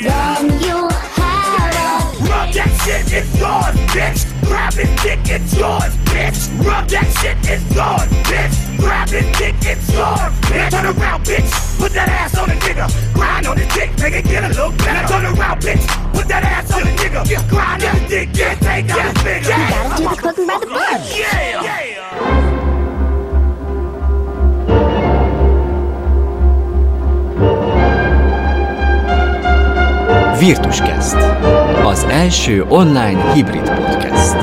[0.00, 0.88] Then you
[1.20, 2.24] have a.
[2.24, 4.24] Rub that shit, it's yours, bitch.
[4.48, 6.48] Grab it, dick, it's yours, bitch.
[6.64, 8.80] Rub that shit, it's yours, bitch.
[8.80, 10.70] Grab it, dick, it's yours, bitch.
[10.70, 11.78] Turn around, bitch.
[11.78, 12.88] Put that ass on the nigga.
[13.12, 15.06] Grind on the dick, make it get a little better.
[15.12, 15.84] Turn around, bitch.
[16.14, 17.20] Put that ass on the nigga.
[17.50, 19.44] Grind on the dick, get take out the finger.
[19.44, 21.04] You gotta do the cooking by the book.
[21.12, 22.19] Yeah, yeah.
[30.40, 31.16] Virtuscast,
[31.84, 34.36] az első online hibrid podcast.